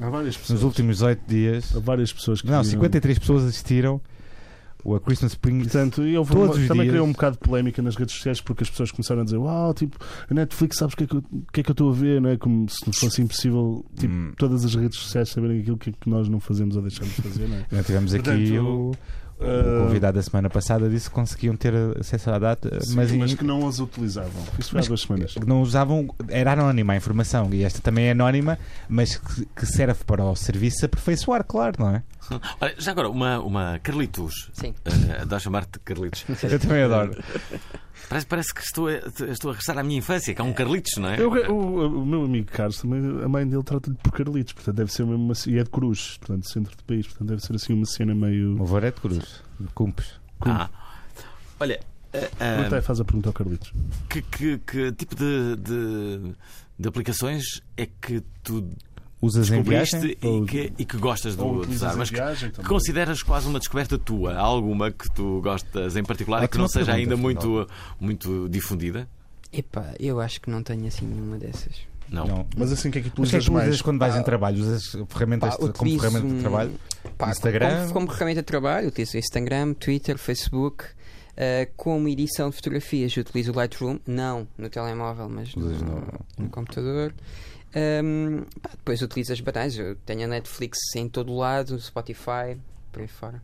[0.49, 1.75] nos últimos 18 dias.
[1.75, 2.47] Há várias pessoas que.
[2.47, 2.71] Não, viram.
[2.71, 4.01] 53 pessoas assistiram
[4.83, 5.63] o A Christmas Prince.
[5.69, 6.93] Portanto, e houve Todos uma- também dias.
[6.93, 9.73] criou um bocado de polémica nas redes sociais porque as pessoas começaram a dizer: Uau,
[9.75, 9.97] tipo,
[10.29, 12.19] a Netflix, sabes o que é que eu, que é que eu estou a ver?
[12.19, 12.37] Não é?
[12.37, 14.33] Como se não fosse impossível tipo, Hum.
[14.37, 17.47] todas as redes sociais saberem aquilo que, que nós não fazemos ou deixamos de fazer.
[17.47, 17.83] Não é?
[17.83, 18.91] Tivemos aqui Portanto, o,
[19.39, 23.11] o Uh, convidado da semana passada disse que conseguiam ter acesso à data, sim, mas,
[23.13, 24.43] mas, que não as utilizavam.
[24.57, 25.33] Isso foi há duas semanas.
[25.33, 28.59] que não usavam, era anónima a informação e esta também é anónima,
[28.89, 32.03] mas que, que serve para o serviço aperfeiçoar, claro, não é?
[32.61, 34.49] Olha, já agora, uma, uma Carlitos.
[34.53, 34.69] Sim.
[34.85, 36.25] Uh, adoro chamar-te Carlitos.
[36.43, 37.15] Eu também adoro.
[38.07, 38.93] Parece, parece que estou a,
[39.31, 41.19] estou a regressar à minha infância, que há um Carlitos, não é?
[41.21, 44.91] Eu- o, o meu amigo Carlos também, a mãe dele trata-lhe por Carlitos, portanto deve
[44.91, 47.73] ser mesmo uma, e é de Cruz, portanto, centro do país, portanto deve ser assim
[47.73, 48.53] uma cena O meio.
[48.55, 50.07] meu avô é de Cruz, de Cumpes.
[50.41, 50.69] Ah.
[51.59, 51.79] Olha,
[52.13, 53.71] uh, uh, faz a pergunta ao Carlitos.
[54.09, 56.35] que, que- que tipo de, de,
[56.79, 57.43] de aplicações
[57.77, 58.71] é que tu
[59.21, 59.99] Usas em viagem?
[59.99, 62.17] descobriste Ou- e que, e que gostas de, usar, mas que,
[62.51, 64.33] que consideras quase uma descoberta tua?
[64.33, 67.67] Há alguma que tu gostas em particular e que não seja ainda muito,
[67.99, 69.07] muito difundida?
[69.51, 71.73] Epá, eu acho que não tenho assim nenhuma dessas.
[72.09, 72.25] Não.
[72.25, 72.47] Não.
[72.57, 73.81] Mas assim, o que é que Mas o que é utilizas que usas mais?
[73.81, 74.61] quando vais Pá, em trabalho?
[74.61, 76.71] Usas ferramentas Pá, como ferramenta de trabalho?
[77.17, 77.79] Pá, Instagram?
[77.81, 80.85] Como, como ferramenta de trabalho, utilizo Instagram, Twitter, Facebook.
[81.37, 86.03] Uh, como edição de fotografias, utilizo o Lightroom, não no telemóvel, mas no, Usas no-
[86.37, 87.13] no computador.
[87.75, 89.77] Ahm, pá, depois utilizo as banais.
[89.77, 92.57] Eu tenho a Netflix em todo lado, o Spotify,
[92.91, 93.41] por aí fora.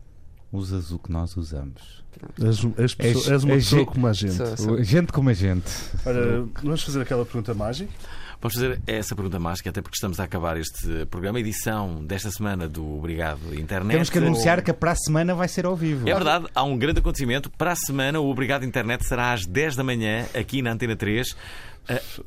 [0.52, 2.04] Usas o que nós usamos.
[2.42, 4.34] És, és, pessoa- És- és uma és pessoa ge- como a gente.
[4.34, 5.70] Sou- sou- Gente como a gente.
[6.06, 7.90] Olha, vamos fazer aquela pergunta mágica?
[8.40, 12.68] Vamos fazer essa pergunta mágica, até porque estamos a acabar este programa, edição desta semana
[12.68, 13.92] do Obrigado Internet.
[13.92, 16.06] Temos que anunciar que para a semana vai ser ao vivo.
[16.08, 17.50] É verdade, há um grande acontecimento.
[17.50, 21.34] Para a semana, o Obrigado Internet será às 10 da manhã, aqui na Antena 3.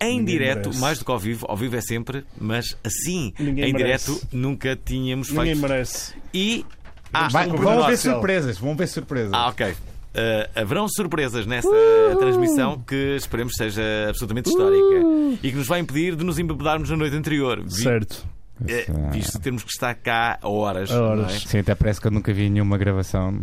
[0.01, 0.79] Em Ninguém direto, merece.
[0.81, 4.11] mais do que ao vivo, ao vivo é sempre, mas assim, Ninguém em merece.
[4.11, 5.61] direto, nunca tínhamos Ninguém feito.
[5.61, 6.13] merece.
[6.33, 6.65] E.
[7.13, 9.33] Ah, Vai- um vão haver surpresas, vão haver surpresas.
[9.33, 9.71] Ah, ok.
[9.71, 11.69] Uh, haverão surpresas nessa
[12.17, 15.05] transmissão que esperemos seja absolutamente histórica
[15.43, 17.63] e que nos vai impedir de nos embebedarmos na noite anterior.
[17.63, 18.25] Vi- Certo.
[18.67, 20.89] eh, visto termos que estar cá a horas.
[20.91, 21.35] A não horas.
[21.35, 21.39] é?
[21.47, 23.39] Sim, até parece que eu nunca vi nenhuma gravação.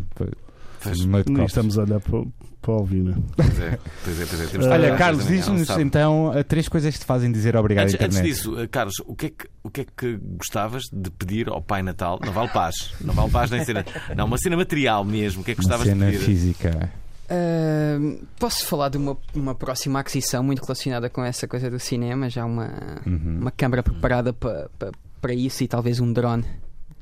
[0.82, 1.00] Pois.
[1.00, 1.50] No meio de Nem copos.
[1.52, 2.22] estamos a olhar para,
[2.62, 3.16] para a Alvina.
[3.36, 4.46] Pois é, pois é, pois é.
[4.46, 8.00] Temos que Olha, Carlos, diz-nos então eh, três coisas que te fazem dizer obrigado Antes,
[8.00, 8.34] à antes internet.
[8.34, 11.62] disso, uh, Carlos, o que, é que, o que é que gostavas de pedir ao
[11.62, 12.18] Pai Natal?
[12.24, 12.92] Não vale paz.
[13.00, 13.84] Não vale paz nem cena.
[14.16, 15.42] Não, uma cena material mesmo.
[15.42, 16.24] O que é que Uma gostavas de cena pedir?
[16.24, 16.90] física.
[17.28, 22.30] Ahm, posso falar de uma, uma próxima aquisição muito relacionada com essa coisa do cinema?
[22.30, 22.70] Já uma,
[23.04, 23.38] Uhum.
[23.40, 26.44] uma câmara preparada para para- para isso e talvez um drone.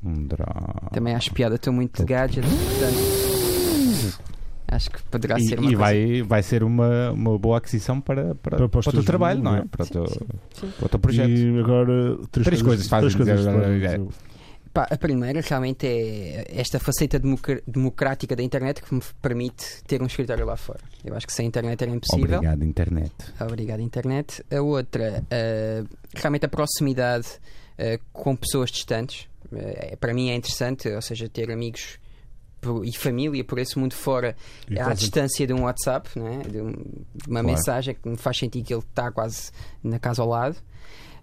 [0.03, 0.89] Um drone.
[0.91, 3.34] Também acho piada, estou muito de gadget, portanto.
[4.75, 7.99] Acho que poderá E, ser uma e coisa- vai, vai ser uma, uma boa aquisição
[8.01, 9.63] para, para, Para- para para, o teu trabalho, não é?
[9.65, 10.19] Para o teu, sim.
[10.77, 11.29] para o teu projeto.
[11.29, 13.45] E agora, três, Três coisas fazem três coisas
[13.83, 13.99] é.
[14.77, 20.05] a primeira realmente é esta faceta democ- democrática da internet que me permite ter um
[20.05, 20.79] escritório lá fora.
[21.03, 22.37] Eu acho que sem internet era impossível.
[22.37, 23.11] Obrigado, internet.
[23.39, 24.43] Obrigado, internet.
[24.53, 27.27] A outra, eh, realmente a proximidade
[27.77, 29.27] eh, com pessoas distantes.
[29.55, 31.97] Eh, para mim é interessante, ou seja, ter amigos
[32.65, 34.35] por- e família por esse mundo fora
[34.69, 36.37] E à distância de um WhatsApp, não é?
[36.39, 37.47] de, um- de uma Claro.
[37.47, 39.51] mensagem que me faz sentir que ele está quase
[39.83, 40.55] na casa ao lado.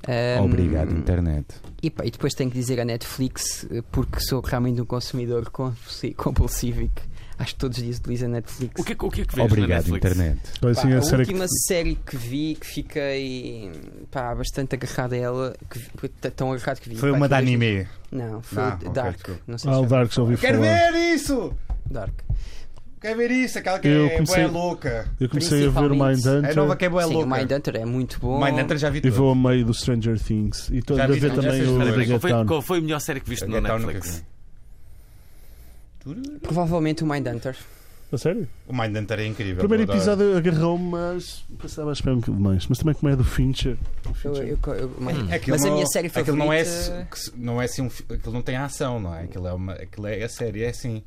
[0.09, 1.47] Ahm, Obrigado, internet.
[1.81, 5.49] e, pá, e depois tenho que dizer a Netflix, eh, porque sou realmente um consumidor
[5.51, 7.03] compulsi- compulsivo e que
[7.43, 8.81] acho que todos os dias utilizo a Netflix.
[8.81, 10.05] O que, é que- o que é que vês na Obrigado, Netflix?
[10.13, 10.39] internet.
[10.61, 13.71] Pá, assim, a a série última série que vi, que fiquei
[14.11, 16.97] pá, bastante agarrado a ela, que, vi- t- tão agarrado que vi.
[16.97, 17.87] Foi pá, uma que da dois- anime.
[18.11, 19.13] Não, foi Não, o ok, Dark.
[19.17, 19.41] desculpa.
[19.47, 20.93] não sei Ah, o já- Dark, já ouvi Quero falar.
[20.93, 21.55] ver isso!
[21.91, 22.15] Dark.
[23.01, 23.59] Quero ver isso!
[23.59, 25.09] Aquela que Eu é comecei- bué louca.
[25.19, 27.37] Eu comecei a ver Principalmente- Mindhunter A nova que é bué Sim, o louca.
[27.37, 28.45] Mindhunter é muito bom.
[28.45, 29.13] Mindhunter já vi e tudo.
[29.15, 30.69] vou a meio do Stranger Things.
[30.71, 32.21] E estou Já a vi ver tudo, já também sei, o espera, Espera aí, qual,
[32.21, 34.17] foi, qual foi a melhor série que viste no nunca Netflix?
[34.19, 34.32] vi.
[36.43, 37.57] Provavelmente o Mindhunter.
[38.13, 38.47] A sério?
[38.69, 39.65] O Mindhunter é incrível.
[39.65, 42.67] O primeiro episódio agarrou-me, mas pensava a esperar um bocadinho mais.
[42.67, 43.79] Mas também como é do Fincher.
[44.05, 44.49] O Eu- Fincher.
[44.67, 46.45] eu- eu- Mind- Aquilo Mas a não- minha série aquilo favorita.
[46.45, 49.23] não é, que se- não é assim um, aquilo não tem ação, não é?
[49.23, 51.03] Aquilo é, uma, aquilo é a série, é assim.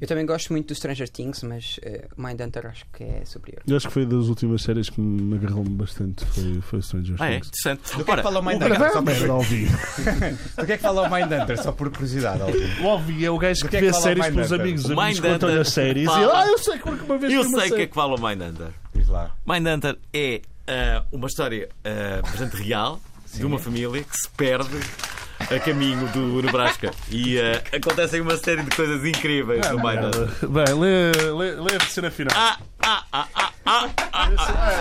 [0.00, 3.62] Eu também gosto muito do Stranger Things, mas eh, o Mindhunter acho que é superior.
[3.66, 6.24] Eu acho que foi das últimas séries que me agarrou-me bastante.
[6.26, 7.34] Foi, foi Stranger Ah, é?
[7.40, 7.48] Things.
[7.48, 7.96] Interessante.
[7.98, 8.92] Do que é que fala o Mindhunter?
[8.92, 9.00] Só.
[10.62, 11.62] Do que é que fala o Mindhunter?
[11.62, 12.42] Só por curiosidade.
[12.82, 14.60] O Alvi é o gajo que, que é que vê séries pelos Mindhunter?
[14.60, 14.84] amigos.
[14.84, 16.04] Os O amigos contam-lhe Mindhunter as séries.
[16.06, 18.14] fala- E ah, eu sei porque uma vez Eu sei o que é que fala
[18.16, 18.68] o Mindhunter.
[18.94, 19.34] Diz lá.
[19.46, 23.00] Mindhunter é ah, uma história ah, bastante real
[23.34, 24.78] de uma família que se perde
[25.50, 26.90] a caminho do Nebraska.
[27.10, 30.28] E ah, acontecem uma série de coisas incríveis no Mindhunter.
[30.48, 32.34] Bem, lê, lê, lê a cena final.
[32.36, 34.28] Ah, ah, ah, ah, ah, ah,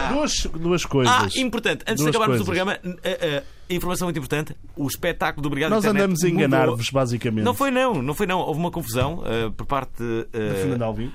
[0.07, 1.13] Ah, duas, duas coisas.
[1.13, 2.41] Ah, importante, antes Duas de acabarmos coisas.
[2.41, 6.27] o programa, ah, ah, informação muito importante: o espetáculo do Obrigado Nós Internet andamos a
[6.27, 6.39] mudou.
[6.39, 7.43] enganar-vos, basicamente.
[7.45, 8.39] Não foi não, não foi não.
[8.39, 11.11] Houve uma confusão ah, por parte ah, Da Fernanda Alvim.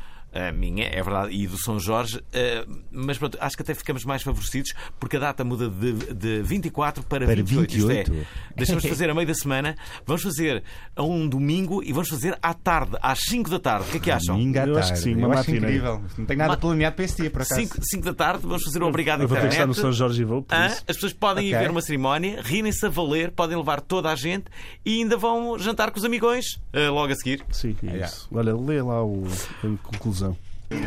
[0.47, 4.05] A minha, é verdade, e do São Jorge, eh, mas pronto, acho que até ficamos
[4.05, 7.77] mais favorecidos porque a data muda de, de 24 para, Para 28.
[7.77, 8.13] Isto 28.
[8.13, 8.27] é,
[8.57, 9.75] deixamos de fazer a meio da semana,
[10.07, 10.63] vamos fazer
[10.95, 13.87] a um domingo e vamos fazer à tarde, às 5 da tarde.
[13.89, 14.37] O que é que acham?
[14.37, 15.03] Domingo à Eu acho que tarde.
[15.03, 15.67] sim, Eu uma acho matina.
[15.67, 16.03] incrível.
[16.19, 17.69] Não tenho nada Ma- planeado para esse dia, por acaso.
[17.83, 19.81] 5, da tarde, vamos fazer o Obrigado Eu vou ter que estar no Internet.
[19.83, 20.41] São Jorge e vou.
[20.41, 20.85] isso.
[20.89, 21.67] As pessoas podem ir Ok.
[21.67, 24.45] ver uma cerimónia, rirem-se a valer, podem levar toda a gente
[24.85, 27.45] e ainda vão jantar com os amigões eh, logo a seguir.
[27.51, 28.07] Sim, é Yeah.
[28.07, 28.29] isso.
[28.33, 29.25] Olha, lê lá o,
[29.65, 30.28] a conclusão.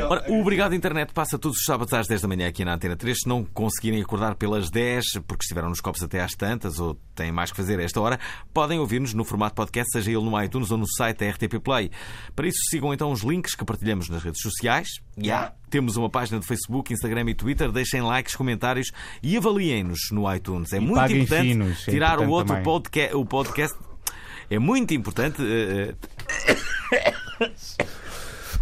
[0.08, 2.96] Ora, o Obrigado Internet passa todos os sábados às 10 da manhã aqui na Antena
[2.96, 3.22] 3.
[3.22, 7.32] Se não conseguirem acordar pelas 10, porque estiveram nos copos até às tantas ou têm
[7.32, 8.20] mais que fazer a esta hora,
[8.54, 11.90] podem ouvir-nos no formato podcast, seja ele no iTunes ou no site da RTP Play.
[12.36, 14.88] Para isso, sigam então os links que partilhamos nas redes sociais.
[15.18, 17.72] Já temos uma página de Facebook, Instagram e Twitter.
[17.72, 18.92] Deixem likes, comentários
[19.24, 20.72] e avaliem-nos no iTunes.
[20.74, 22.64] É muito paguem importante finos, é tirar o importante outro também.
[22.64, 23.78] podca o podcast.
[24.48, 25.42] É muito importante.
[25.42, 25.96] eh,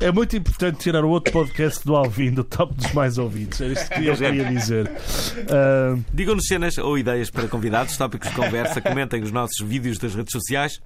[0.01, 3.59] É muito importante tirar o outro podcast do Alvin do top dos mais ouvidos.
[3.59, 4.89] Era isto que eu queria dizer.
[5.51, 10.15] Ah, Digam-nos cenas ou ideias para convidados, tópicos de conversa, comentem os nossos vídeos das
[10.15, 10.81] redes sociais.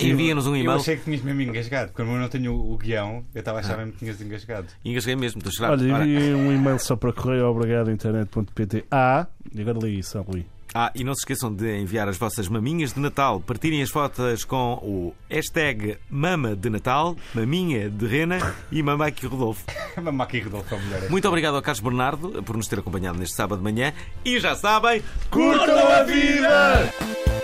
[0.00, 0.78] Enviem-nos um Eu e-mail.
[0.80, 1.92] achei que tinhas mesmo engasgado.
[1.92, 4.66] Como eu não tenho o guião, eu estava a achar mesmo que tinhas engasgado.
[4.84, 5.70] Engasguei mesmo, estou a chorar.
[5.80, 8.86] olha, enviei um e-mail só para correio obrigado internet.pt.
[8.90, 10.44] Ah, e agora li isso, Ali.
[10.74, 13.40] Ah, e não se esqueçam de enviar as vossas maminhas de Natal.
[13.40, 19.64] Partilhem as fotos com o hashtag Mama de Natal, Maminha de Rena e Mamaki Rodolfo.
[20.00, 21.10] Mamaki Rodolfo é o melhor.
[21.10, 23.92] Muito obrigado ao Carlos Bernardo por nos ter acompanhado neste sábado de manhã.
[24.24, 27.35] E já sabem, Curtam a vida!